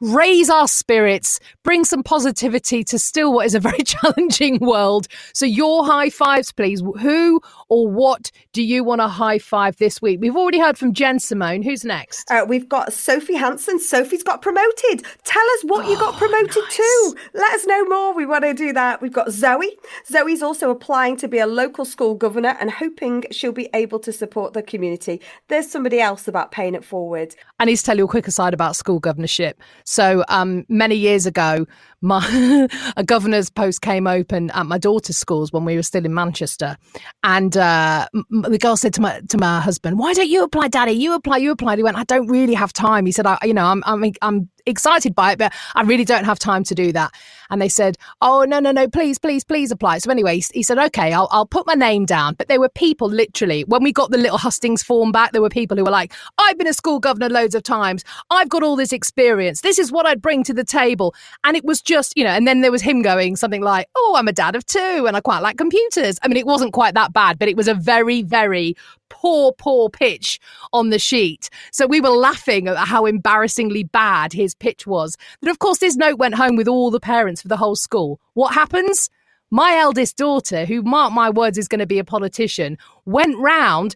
raise 0.00 0.50
our 0.50 0.68
spirits, 0.68 1.40
bring 1.62 1.84
some 1.84 2.02
positivity 2.02 2.84
to 2.84 2.98
still 2.98 3.32
what 3.32 3.46
is 3.46 3.54
a 3.54 3.60
very 3.60 3.82
challenging 3.84 4.58
world. 4.58 5.06
So, 5.32 5.46
your 5.46 5.86
high 5.86 6.10
fives, 6.10 6.52
please. 6.52 6.82
Who 7.00 7.40
or 7.68 7.88
what 7.88 8.30
do 8.52 8.62
you 8.62 8.84
want 8.84 9.00
to 9.00 9.08
high 9.08 9.38
five 9.38 9.76
this 9.76 10.00
week? 10.00 10.20
We've 10.20 10.36
already 10.36 10.60
heard 10.60 10.78
from 10.78 10.92
Jen 10.92 11.18
Simone. 11.18 11.62
Who's 11.62 11.84
next? 11.84 12.30
Uh, 12.30 12.44
we've 12.48 12.68
got 12.68 12.92
Sophie 12.92 13.34
Hansen. 13.34 13.78
Sophie's 13.80 14.22
got 14.22 14.42
promoted. 14.42 15.04
Tell 15.24 15.44
us 15.54 15.62
what 15.64 15.88
you 15.88 15.96
got 15.98 16.16
promoted 16.16 16.62
to. 16.68 17.16
Let 17.34 17.54
us 17.54 17.66
know 17.66 17.84
more. 17.84 18.14
We 18.14 18.26
want 18.26 18.44
to 18.44 18.54
do 18.54 18.72
that. 18.72 19.02
We've 19.02 19.12
got 19.12 19.30
Zoe. 19.30 19.76
Zoe's 20.06 20.42
also 20.42 20.70
applying 20.70 21.16
to 21.18 21.28
be 21.28 21.38
a 21.38 21.46
local 21.46 21.84
school 21.84 22.14
governor 22.14 22.56
and 22.60 22.70
hoping 22.70 23.24
she'll 23.30 23.52
be 23.52 23.68
able 23.74 23.98
to 24.00 24.12
support 24.12 24.52
the 24.52 24.62
community. 24.62 25.20
There's 25.48 25.70
somebody 25.70 26.00
else 26.00 26.28
about 26.28 26.52
paying 26.52 26.74
it 26.74 26.84
forward. 26.84 27.34
I 27.58 27.64
need 27.64 27.76
to 27.76 27.82
tell 27.82 27.96
you 27.96 28.04
a 28.04 28.08
quick 28.08 28.28
aside 28.28 28.54
about 28.54 28.76
school 28.76 28.98
governorship. 28.98 29.60
So, 29.84 30.24
um, 30.28 30.64
many 30.68 30.94
years 30.94 31.26
ago, 31.26 31.66
my 32.00 32.68
a 32.96 33.04
governor's 33.04 33.50
post 33.50 33.82
came 33.82 34.06
open 34.06 34.50
at 34.50 34.66
my 34.66 34.78
daughter's 34.78 35.16
schools 35.16 35.52
when 35.52 35.64
we 35.64 35.76
were 35.76 35.82
still 35.82 36.04
in 36.04 36.14
Manchester, 36.14 36.76
and 37.24 37.55
uh, 37.56 38.06
m- 38.14 38.24
m- 38.32 38.52
the 38.52 38.58
girl 38.58 38.76
said 38.76 38.94
to 38.94 39.00
my 39.00 39.20
to 39.28 39.38
my 39.38 39.60
husband, 39.60 39.98
"Why 39.98 40.14
don't 40.14 40.28
you 40.28 40.44
apply, 40.44 40.68
Daddy? 40.68 40.92
You 40.92 41.14
apply, 41.14 41.38
you 41.38 41.50
apply." 41.52 41.76
He 41.76 41.82
went, 41.82 41.96
"I 41.98 42.04
don't 42.04 42.28
really 42.28 42.54
have 42.54 42.72
time." 42.72 43.06
He 43.06 43.12
said, 43.12 43.26
"I, 43.26 43.38
you 43.44 43.54
know, 43.54 43.66
I'm 43.66 43.82
I'm 43.86 44.12
I'm 44.22 44.48
excited 44.66 45.14
by 45.14 45.32
it, 45.32 45.38
but 45.38 45.52
I 45.74 45.82
really 45.82 46.04
don't 46.04 46.24
have 46.24 46.38
time 46.38 46.64
to 46.64 46.74
do 46.74 46.92
that." 46.92 47.12
And 47.50 47.62
they 47.62 47.68
said, 47.68 47.96
"Oh 48.20 48.44
no, 48.44 48.58
no, 48.60 48.72
no! 48.72 48.88
Please, 48.88 49.18
please, 49.18 49.44
please 49.44 49.70
apply." 49.70 49.98
So 49.98 50.10
anyway, 50.10 50.40
he 50.52 50.62
said, 50.62 50.78
"Okay, 50.78 51.12
I'll 51.12 51.28
I'll 51.30 51.46
put 51.46 51.66
my 51.66 51.74
name 51.74 52.04
down." 52.04 52.34
But 52.34 52.48
there 52.48 52.60
were 52.60 52.68
people 52.68 53.08
literally 53.08 53.64
when 53.64 53.82
we 53.82 53.92
got 53.92 54.10
the 54.10 54.18
little 54.18 54.38
hustings 54.38 54.82
form 54.82 55.12
back, 55.12 55.32
there 55.32 55.42
were 55.42 55.48
people 55.48 55.76
who 55.76 55.84
were 55.84 55.90
like, 55.90 56.12
"I've 56.38 56.58
been 56.58 56.66
a 56.66 56.72
school 56.72 56.98
governor 56.98 57.28
loads 57.28 57.54
of 57.54 57.62
times. 57.62 58.04
I've 58.30 58.48
got 58.48 58.62
all 58.62 58.76
this 58.76 58.92
experience. 58.92 59.60
This 59.60 59.78
is 59.78 59.92
what 59.92 60.06
I'd 60.06 60.22
bring 60.22 60.42
to 60.44 60.54
the 60.54 60.64
table." 60.64 61.14
And 61.44 61.56
it 61.56 61.64
was 61.64 61.80
just, 61.80 62.12
you 62.16 62.24
know, 62.24 62.30
and 62.30 62.46
then 62.46 62.60
there 62.60 62.72
was 62.72 62.82
him 62.82 63.02
going 63.02 63.36
something 63.36 63.62
like, 63.62 63.88
"Oh, 63.96 64.14
I'm 64.16 64.28
a 64.28 64.32
dad 64.32 64.56
of 64.56 64.66
two, 64.66 65.04
and 65.06 65.16
I 65.16 65.20
quite 65.20 65.40
like 65.40 65.56
computers." 65.56 66.18
I 66.22 66.28
mean, 66.28 66.36
it 66.36 66.46
wasn't 66.46 66.72
quite 66.72 66.94
that 66.94 67.12
bad, 67.12 67.38
but 67.38 67.48
it 67.48 67.56
was 67.56 67.68
a 67.68 67.74
very, 67.74 68.22
very 68.22 68.76
poor, 69.08 69.52
poor 69.52 69.88
pitch 69.88 70.40
on 70.72 70.90
the 70.90 70.98
sheet. 70.98 71.50
So 71.72 71.86
we 71.86 72.00
were 72.00 72.10
laughing 72.10 72.68
at 72.68 72.76
how 72.76 73.06
embarrassingly 73.06 73.84
bad 73.84 74.32
his 74.32 74.54
pitch 74.54 74.86
was. 74.86 75.16
But 75.40 75.50
of 75.50 75.58
course, 75.58 75.78
this 75.78 75.96
note 75.96 76.18
went 76.18 76.34
home 76.34 76.56
with 76.56 76.68
all 76.68 76.90
the 76.90 77.00
parents 77.00 77.42
for 77.42 77.48
the 77.48 77.56
whole 77.56 77.76
school. 77.76 78.20
What 78.34 78.54
happens? 78.54 79.10
My 79.50 79.76
eldest 79.76 80.16
daughter, 80.16 80.64
who, 80.64 80.82
mark 80.82 81.12
my 81.12 81.30
words, 81.30 81.56
is 81.56 81.68
going 81.68 81.78
to 81.78 81.86
be 81.86 82.00
a 82.00 82.04
politician, 82.04 82.78
went 83.06 83.36
round 83.38 83.94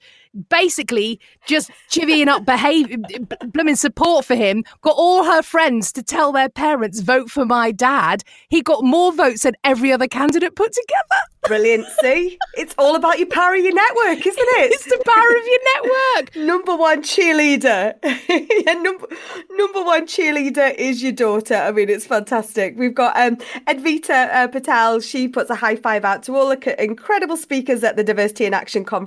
basically 0.48 1.20
just 1.46 1.70
chivvying 1.90 2.28
up 2.28 2.44
behavior, 2.44 2.98
blooming 3.48 3.76
support 3.76 4.24
for 4.24 4.34
him, 4.34 4.64
got 4.82 4.94
all 4.96 5.24
her 5.24 5.42
friends 5.42 5.92
to 5.92 6.02
tell 6.02 6.32
their 6.32 6.48
parents, 6.48 7.00
vote 7.00 7.30
for 7.30 7.44
my 7.44 7.72
dad. 7.72 8.22
He 8.48 8.62
got 8.62 8.84
more 8.84 9.12
votes 9.12 9.42
than 9.42 9.54
every 9.64 9.92
other 9.92 10.06
candidate 10.06 10.54
put 10.54 10.72
together. 10.72 11.20
Brilliant. 11.44 11.86
See, 12.00 12.38
it's 12.54 12.74
all 12.76 12.94
about 12.94 13.18
your 13.18 13.26
power 13.26 13.54
of 13.54 13.64
your 13.64 13.74
network, 13.74 14.26
isn't 14.26 14.48
it? 14.58 14.72
It's 14.72 14.84
the 14.84 15.02
power 15.06 15.36
of 15.36 15.46
your 15.46 15.60
network. 15.74 16.36
number 16.46 16.76
one 16.76 17.02
cheerleader. 17.02 17.94
yeah, 18.64 18.74
number 18.74 19.06
number 19.52 19.82
one 19.82 20.06
cheerleader 20.06 20.74
is 20.74 21.02
your 21.02 21.12
daughter. 21.12 21.54
I 21.54 21.72
mean, 21.72 21.88
it's 21.88 22.06
fantastic. 22.06 22.74
We've 22.76 22.94
got 22.94 23.16
um, 23.16 23.36
Edvita 23.66 24.32
uh, 24.32 24.48
Patel. 24.48 25.00
She 25.00 25.28
puts 25.28 25.48
a 25.48 25.54
high 25.54 25.76
five 25.76 26.04
out 26.04 26.22
to 26.24 26.36
all 26.36 26.50
the 26.50 26.60
c- 26.62 26.74
incredible 26.78 27.38
speakers 27.38 27.82
at 27.82 27.96
the 27.96 28.04
Diversity 28.04 28.44
in 28.44 28.52
Action 28.52 28.84
conference, 28.84 28.99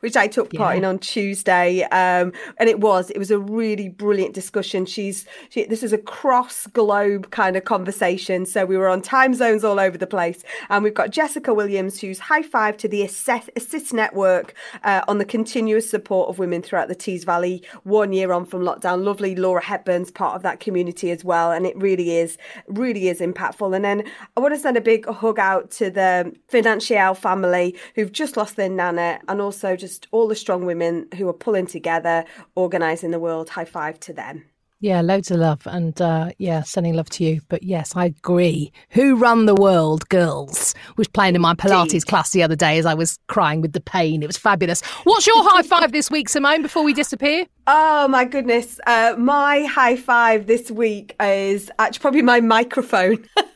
which 0.00 0.16
I 0.16 0.26
took 0.26 0.52
part 0.52 0.76
in 0.76 0.84
on 0.84 0.98
Tuesday. 0.98 1.82
Um, 1.84 2.32
and 2.58 2.68
it 2.68 2.80
was 2.80 3.10
it 3.10 3.18
was 3.18 3.30
a 3.30 3.38
really 3.38 3.88
brilliant 3.88 4.34
discussion. 4.34 4.86
She's 4.86 5.24
she, 5.50 5.64
this 5.64 5.82
is 5.82 5.92
a 5.92 5.98
cross 5.98 6.66
globe 6.68 7.30
kind 7.30 7.56
of 7.56 7.64
conversation. 7.64 8.46
So 8.46 8.64
we 8.64 8.76
were 8.76 8.88
on 8.88 9.02
time 9.02 9.34
zones 9.34 9.64
all 9.64 9.80
over 9.80 9.98
the 9.98 10.06
place, 10.06 10.42
and 10.68 10.84
we've 10.84 10.94
got 10.94 11.10
Jessica 11.10 11.54
Williams, 11.54 12.00
who's 12.00 12.18
high 12.18 12.42
five 12.42 12.76
to 12.78 12.88
the 12.88 13.02
Assist, 13.02 13.50
Assist 13.56 13.92
Network 13.92 14.54
uh, 14.84 15.02
on 15.08 15.18
the 15.18 15.24
continuous 15.24 15.88
support 15.88 16.28
of 16.28 16.38
women 16.38 16.62
throughout 16.62 16.88
the 16.88 16.94
Tees 16.94 17.24
Valley. 17.24 17.62
One 17.84 18.12
year 18.12 18.32
on 18.32 18.44
from 18.44 18.62
lockdown, 18.62 19.04
lovely 19.04 19.34
Laura 19.34 19.62
Hepburn's 19.62 20.10
part 20.10 20.36
of 20.36 20.42
that 20.42 20.60
community 20.60 21.10
as 21.10 21.24
well, 21.24 21.52
and 21.52 21.66
it 21.66 21.76
really 21.76 22.16
is, 22.16 22.38
really 22.66 23.08
is 23.08 23.20
impactful. 23.20 23.74
And 23.74 23.84
then 23.84 24.04
I 24.36 24.40
want 24.40 24.54
to 24.54 24.60
send 24.60 24.76
a 24.76 24.80
big 24.80 25.06
hug 25.06 25.38
out 25.38 25.70
to 25.72 25.90
the 25.90 26.34
Financial 26.48 27.14
family 27.14 27.76
who've 27.94 28.12
just 28.12 28.36
lost 28.36 28.56
their 28.56 28.68
nana, 28.68 29.20
and 29.32 29.40
also 29.40 29.74
just 29.74 30.06
all 30.12 30.28
the 30.28 30.36
strong 30.36 30.64
women 30.66 31.08
who 31.16 31.28
are 31.28 31.32
pulling 31.32 31.66
together, 31.66 32.24
organising 32.54 33.10
the 33.10 33.18
world. 33.18 33.48
High 33.48 33.64
five 33.64 33.98
to 34.00 34.12
them. 34.12 34.44
Yeah, 34.82 35.00
loads 35.00 35.30
of 35.30 35.38
love. 35.38 35.62
And 35.66 36.00
uh, 36.02 36.30
yeah, 36.38 36.62
sending 36.64 36.94
love 36.94 37.08
to 37.10 37.24
you. 37.24 37.40
But 37.48 37.62
yes, 37.62 37.94
I 37.94 38.06
agree. 38.06 38.72
Who 38.90 39.14
Run 39.14 39.46
the 39.46 39.54
World, 39.54 40.08
girls, 40.08 40.74
was 40.96 41.06
playing 41.06 41.36
in 41.36 41.40
my 41.40 41.54
Pilates 41.54 42.04
class 42.04 42.30
the 42.30 42.42
other 42.42 42.56
day 42.56 42.78
as 42.78 42.84
I 42.84 42.94
was 42.94 43.16
crying 43.28 43.60
with 43.60 43.74
the 43.74 43.80
pain. 43.80 44.24
It 44.24 44.26
was 44.26 44.36
fabulous. 44.36 44.80
What's 45.04 45.24
your 45.24 45.48
high 45.48 45.62
five 45.62 45.92
this 45.92 46.10
week, 46.10 46.28
Simone, 46.28 46.62
before 46.62 46.82
we 46.82 46.92
disappear? 46.92 47.46
Oh 47.68 48.08
my 48.08 48.24
goodness. 48.24 48.80
Uh, 48.84 49.14
my 49.16 49.62
high 49.66 49.94
five 49.94 50.48
this 50.48 50.68
week 50.68 51.14
is 51.20 51.70
actually 51.78 52.00
probably 52.00 52.22
my 52.22 52.40
microphone. 52.40 53.24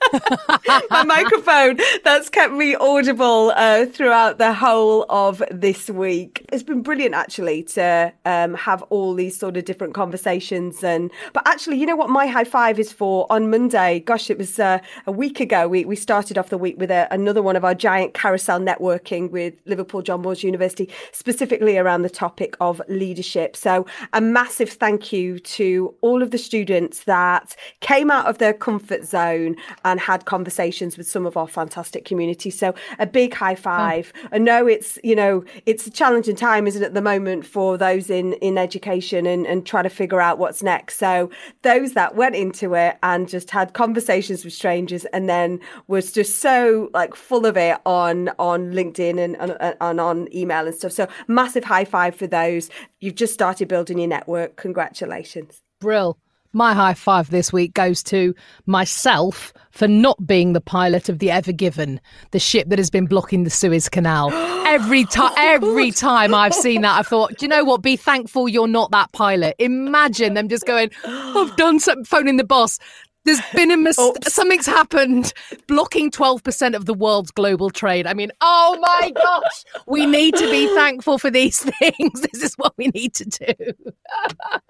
my 0.90 1.04
microphone 1.04 1.78
that's 2.04 2.28
kept 2.28 2.52
me 2.52 2.74
audible 2.76 3.52
uh, 3.56 3.86
throughout 3.86 4.38
the 4.38 4.52
whole 4.52 5.06
of 5.08 5.42
this 5.50 5.90
week. 5.90 6.44
It's 6.52 6.62
been 6.62 6.82
brilliant 6.82 7.14
actually 7.14 7.62
to 7.64 8.12
um, 8.24 8.54
have 8.54 8.82
all 8.90 9.14
these 9.14 9.38
sort 9.38 9.56
of 9.56 9.64
different 9.64 9.94
conversations. 9.94 10.82
And 10.84 11.10
but 11.32 11.46
actually, 11.46 11.78
you 11.78 11.86
know 11.86 11.96
what 11.96 12.10
my 12.10 12.26
high 12.26 12.44
five 12.44 12.78
is 12.78 12.92
for 12.92 13.26
on 13.30 13.50
Monday? 13.50 14.00
Gosh, 14.00 14.30
it 14.30 14.38
was 14.38 14.58
uh, 14.58 14.78
a 15.06 15.12
week 15.12 15.40
ago. 15.40 15.68
We 15.68 15.84
we 15.84 15.96
started 15.96 16.38
off 16.38 16.48
the 16.48 16.58
week 16.58 16.76
with 16.78 16.90
a, 16.90 17.08
another 17.10 17.42
one 17.42 17.56
of 17.56 17.64
our 17.64 17.74
giant 17.74 18.14
carousel 18.14 18.60
networking 18.60 19.30
with 19.30 19.54
Liverpool 19.66 20.02
John 20.02 20.22
Moores 20.22 20.42
University, 20.42 20.88
specifically 21.12 21.78
around 21.78 22.02
the 22.02 22.10
topic 22.10 22.56
of 22.60 22.80
leadership. 22.88 23.56
So 23.56 23.86
a 24.12 24.20
massive 24.20 24.70
thank 24.70 25.12
you 25.12 25.38
to 25.38 25.94
all 26.00 26.22
of 26.22 26.30
the 26.30 26.38
students 26.38 27.04
that 27.04 27.56
came 27.80 28.10
out 28.10 28.26
of 28.26 28.38
their 28.38 28.52
comfort 28.52 29.04
zone 29.04 29.56
and 29.84 29.95
had 29.98 30.24
conversations 30.24 30.96
with 30.96 31.08
some 31.08 31.26
of 31.26 31.36
our 31.36 31.48
fantastic 31.48 32.04
community. 32.04 32.50
So 32.50 32.74
a 32.98 33.06
big 33.06 33.34
high 33.34 33.54
five. 33.54 34.12
I 34.32 34.38
know 34.38 34.66
it's, 34.66 34.98
you 35.02 35.14
know, 35.14 35.44
it's 35.64 35.86
a 35.86 35.90
challenging 35.90 36.36
time, 36.36 36.66
isn't 36.66 36.82
it, 36.82 36.86
at 36.86 36.94
the 36.94 37.02
moment 37.02 37.46
for 37.46 37.76
those 37.78 38.10
in, 38.10 38.34
in 38.34 38.58
education 38.58 39.26
and, 39.26 39.46
and 39.46 39.66
trying 39.66 39.84
to 39.84 39.90
figure 39.90 40.20
out 40.20 40.38
what's 40.38 40.62
next. 40.62 40.98
So 40.98 41.30
those 41.62 41.92
that 41.92 42.14
went 42.14 42.36
into 42.36 42.74
it 42.74 42.98
and 43.02 43.28
just 43.28 43.50
had 43.50 43.72
conversations 43.72 44.44
with 44.44 44.52
strangers 44.52 45.04
and 45.06 45.28
then 45.28 45.60
was 45.86 46.12
just 46.12 46.38
so 46.40 46.90
like 46.94 47.14
full 47.14 47.46
of 47.46 47.56
it 47.56 47.78
on 47.86 48.30
on 48.38 48.72
LinkedIn 48.72 49.22
and, 49.22 49.36
and, 49.36 49.76
and 49.80 50.00
on 50.00 50.34
email 50.34 50.66
and 50.66 50.74
stuff. 50.74 50.92
So 50.92 51.08
massive 51.28 51.64
high 51.64 51.84
five 51.84 52.14
for 52.14 52.26
those. 52.26 52.70
You've 53.00 53.14
just 53.14 53.32
started 53.32 53.68
building 53.68 53.98
your 53.98 54.08
network. 54.08 54.56
Congratulations. 54.56 55.62
Brill. 55.80 56.18
My 56.56 56.72
high 56.72 56.94
five 56.94 57.28
this 57.28 57.52
week 57.52 57.74
goes 57.74 58.02
to 58.04 58.34
myself 58.64 59.52
for 59.72 59.86
not 59.86 60.26
being 60.26 60.54
the 60.54 60.60
pilot 60.62 61.10
of 61.10 61.18
the 61.18 61.30
Ever 61.30 61.52
Given, 61.52 62.00
the 62.30 62.38
ship 62.38 62.70
that 62.70 62.78
has 62.78 62.88
been 62.88 63.04
blocking 63.04 63.44
the 63.44 63.50
Suez 63.50 63.90
Canal. 63.90 64.32
Every 64.66 65.04
time, 65.04 65.32
every 65.36 65.90
time 65.92 66.34
I've 66.34 66.54
seen 66.54 66.80
that, 66.80 66.98
I've 66.98 67.06
thought, 67.06 67.36
do 67.36 67.44
you 67.44 67.48
know 67.48 67.62
what? 67.62 67.82
Be 67.82 67.94
thankful 67.94 68.48
you're 68.48 68.66
not 68.66 68.90
that 68.90 69.12
pilot. 69.12 69.54
Imagine 69.58 70.34
them 70.34 70.48
just 70.48 70.66
going, 70.66 70.90
I've 71.04 71.54
done 71.56 71.78
something, 71.78 72.04
phoning 72.04 72.36
the 72.36 72.44
boss. 72.44 72.78
There's 73.26 73.40
been 73.54 73.72
a 73.72 73.76
mistake. 73.76 74.06
Oops. 74.16 74.32
something's 74.32 74.66
happened, 74.66 75.34
blocking 75.66 76.12
12% 76.12 76.76
of 76.76 76.86
the 76.86 76.94
world's 76.94 77.32
global 77.32 77.70
trade. 77.70 78.06
I 78.06 78.14
mean, 78.14 78.30
oh 78.40 78.78
my 78.80 79.10
gosh, 79.10 79.64
we 79.86 80.06
need 80.06 80.36
to 80.36 80.50
be 80.50 80.68
thankful 80.68 81.18
for 81.18 81.30
these 81.30 81.58
things. 81.80 82.20
This 82.22 82.42
is 82.42 82.54
what 82.54 82.72
we 82.78 82.88
need 82.88 83.14
to 83.16 83.24
do. 83.24 83.54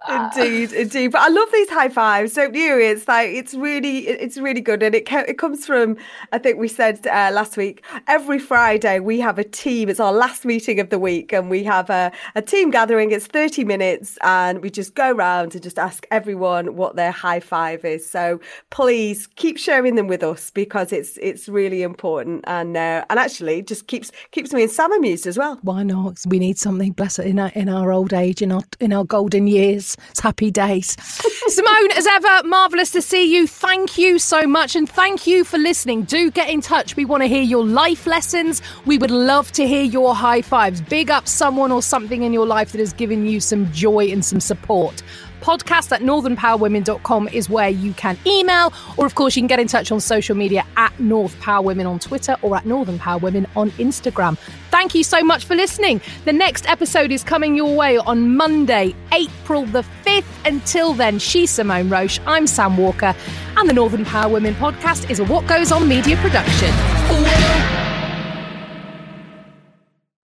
indeed, 0.09 0.73
indeed. 0.73 1.09
But 1.09 1.21
I 1.23 1.29
love 1.29 1.49
these 1.53 1.71
high 1.71 1.91
fives. 1.91 2.35
Don't 2.35 2.55
you? 2.55 2.79
It's 2.79 3.07
like 3.07 3.31
it's 3.31 3.55
really, 3.55 4.09
it's 4.09 4.39
really 4.39 4.63
good, 4.63 4.83
and 4.83 4.95
it 4.95 5.07
it 5.13 5.39
comes 5.39 5.67
from. 5.67 5.97
I 6.33 6.39
think 6.39 6.59
we 6.59 6.69
said 6.69 7.07
uh, 7.07 7.31
last 7.33 7.59
week. 7.59 7.85
Every 8.09 8.39
Friday 8.39 9.01
we 9.01 9.21
have 9.21 9.39
a 9.39 9.45
team. 9.45 9.91
It's 9.91 10.01
our 10.01 10.13
last 10.13 10.47
meeting 10.47 10.81
of 10.81 10.91
the 10.91 10.99
week, 10.99 11.33
and 11.33 11.51
we 11.51 11.63
have 11.65 11.91
a, 11.91 12.11
a 12.35 12.43
team 12.43 12.71
gathering. 12.71 13.11
It's 13.13 13.27
thirty 13.27 13.65
minutes, 13.65 14.19
and 14.23 14.63
we 14.63 14.71
just 14.71 14.95
go 14.95 15.13
around 15.13 15.55
and 15.55 15.63
just 15.63 15.79
ask 15.79 16.07
everyone 16.11 16.77
what 16.77 16.97
their 16.97 17.13
high 17.13 17.41
five 17.41 17.85
is. 17.85 18.09
So 18.09 18.41
please 18.71 19.27
keep 19.27 19.59
sharing 19.59 19.95
them 19.95 20.07
with 20.07 20.23
us 20.23 20.51
because 20.51 20.93
it's 20.93 21.19
it's 21.19 21.49
really 21.49 21.83
important, 21.83 22.45
and 22.47 22.77
uh, 22.77 23.05
and 23.09 23.19
actually 23.19 23.63
just 23.63 23.87
keeps 23.87 24.13
keeps 24.31 24.53
me 24.53 24.63
and 24.63 24.71
Sam 24.71 24.93
amused 24.93 25.27
as 25.27 25.39
well. 25.39 25.59
Why 25.63 25.83
not? 25.83 26.19
We 26.27 26.39
need 26.39 26.59
something, 26.59 26.93
bless 26.93 27.19
it, 27.19 27.27
in 27.27 27.39
our, 27.39 27.51
in 27.55 27.69
our 27.69 27.93
old 27.93 28.13
age, 28.13 28.43
in 28.43 28.53
our 28.53 28.63
in 28.81 28.93
our 28.93 29.05
golden 29.05 29.47
years. 29.47 29.97
It's 30.11 30.21
happy 30.21 30.51
days. 30.51 30.97
Simone, 31.49 31.93
as 31.93 32.07
ever, 32.07 32.49
marvellous 32.49 32.91
to 32.91 33.03
see 33.03 33.33
you. 33.33 33.47
Thank 33.47 33.99
you 33.99 34.19
so 34.19 34.47
much. 34.47 34.75
And 34.75 34.89
thank 34.89 35.27
you 35.27 35.45
for 35.45 35.59
listening. 35.59 36.03
Do 36.03 36.31
get 36.31 36.51
in 36.51 36.61
touch. 36.61 36.97
We 36.97 37.05
want 37.05 37.23
to 37.23 37.29
hear 37.29 37.43
your 37.43 37.65
life 37.65 38.07
lessons. 38.07 38.63
We 38.85 38.99
would 38.99 39.11
love 39.11 39.53
to 39.53 39.67
hear 39.67 39.83
your 39.83 40.15
high 40.15 40.43
fives. 40.43 40.81
Big 40.81 41.11
up 41.11 41.29
someone 41.29 41.73
or 41.73 41.83
something 41.83 42.23
in 42.23 42.33
your 42.33 42.47
life 42.47 42.73
that 42.73 42.79
has 42.79 42.93
given 42.93 43.27
you 43.27 43.41
some 43.41 43.71
joy 43.73 44.07
and 44.07 44.25
some 44.25 44.41
support 44.41 45.03
podcast 45.41 45.93
at 45.93 46.01
northernpowerwomen.com 46.01 47.29
is 47.29 47.49
where 47.49 47.69
you 47.69 47.93
can 47.95 48.19
email, 48.27 48.73
or 48.97 49.07
of 49.07 49.15
course, 49.15 49.37
you 49.37 49.43
can 49.43 49.47
get 49.47 49.61
in 49.61 49.69
touch 49.69 49.91
on 49.93 50.01
social 50.01 50.37
media 50.37 50.65
at 50.77 50.99
North 50.99 51.39
Power 51.41 51.63
Women 51.63 51.87
on 51.87 51.99
Twitter 51.99 52.37
or 52.43 52.57
at 52.57 52.67
Northern 52.67 52.99
Power 52.99 53.19
Women 53.19 53.47
on 53.57 53.71
Instagram. 53.73 54.39
Thank 54.71 54.95
you 54.95 55.05
so 55.05 55.23
much 55.23 55.45
for 55.45 55.55
listening. 55.55 56.01
The 56.25 56.33
next 56.33 56.69
episode 56.69 57.13
is 57.13 57.23
coming 57.25 57.57
your 57.57 57.75
way 57.75 57.97
on 57.99 58.37
Monday, 58.37 58.95
April 59.13 59.65
the 59.67 59.85
5th. 60.05 60.25
Until 60.45 60.93
then, 60.93 61.19
she's 61.19 61.51
Simone 61.51 61.89
Roche, 61.89 62.21
I'm 62.27 62.47
Sam 62.47 62.77
Walker, 62.77 63.15
and 63.57 63.69
the 63.69 63.75
Northern 63.75 64.05
Power 64.05 64.33
Women 64.33 64.55
podcast 64.55 65.11
is 65.11 65.21
a 65.21 65.25
What 65.25 65.47
Goes 65.47 65.73
On 65.73 65.89
media 65.89 66.17
production. 66.17 67.86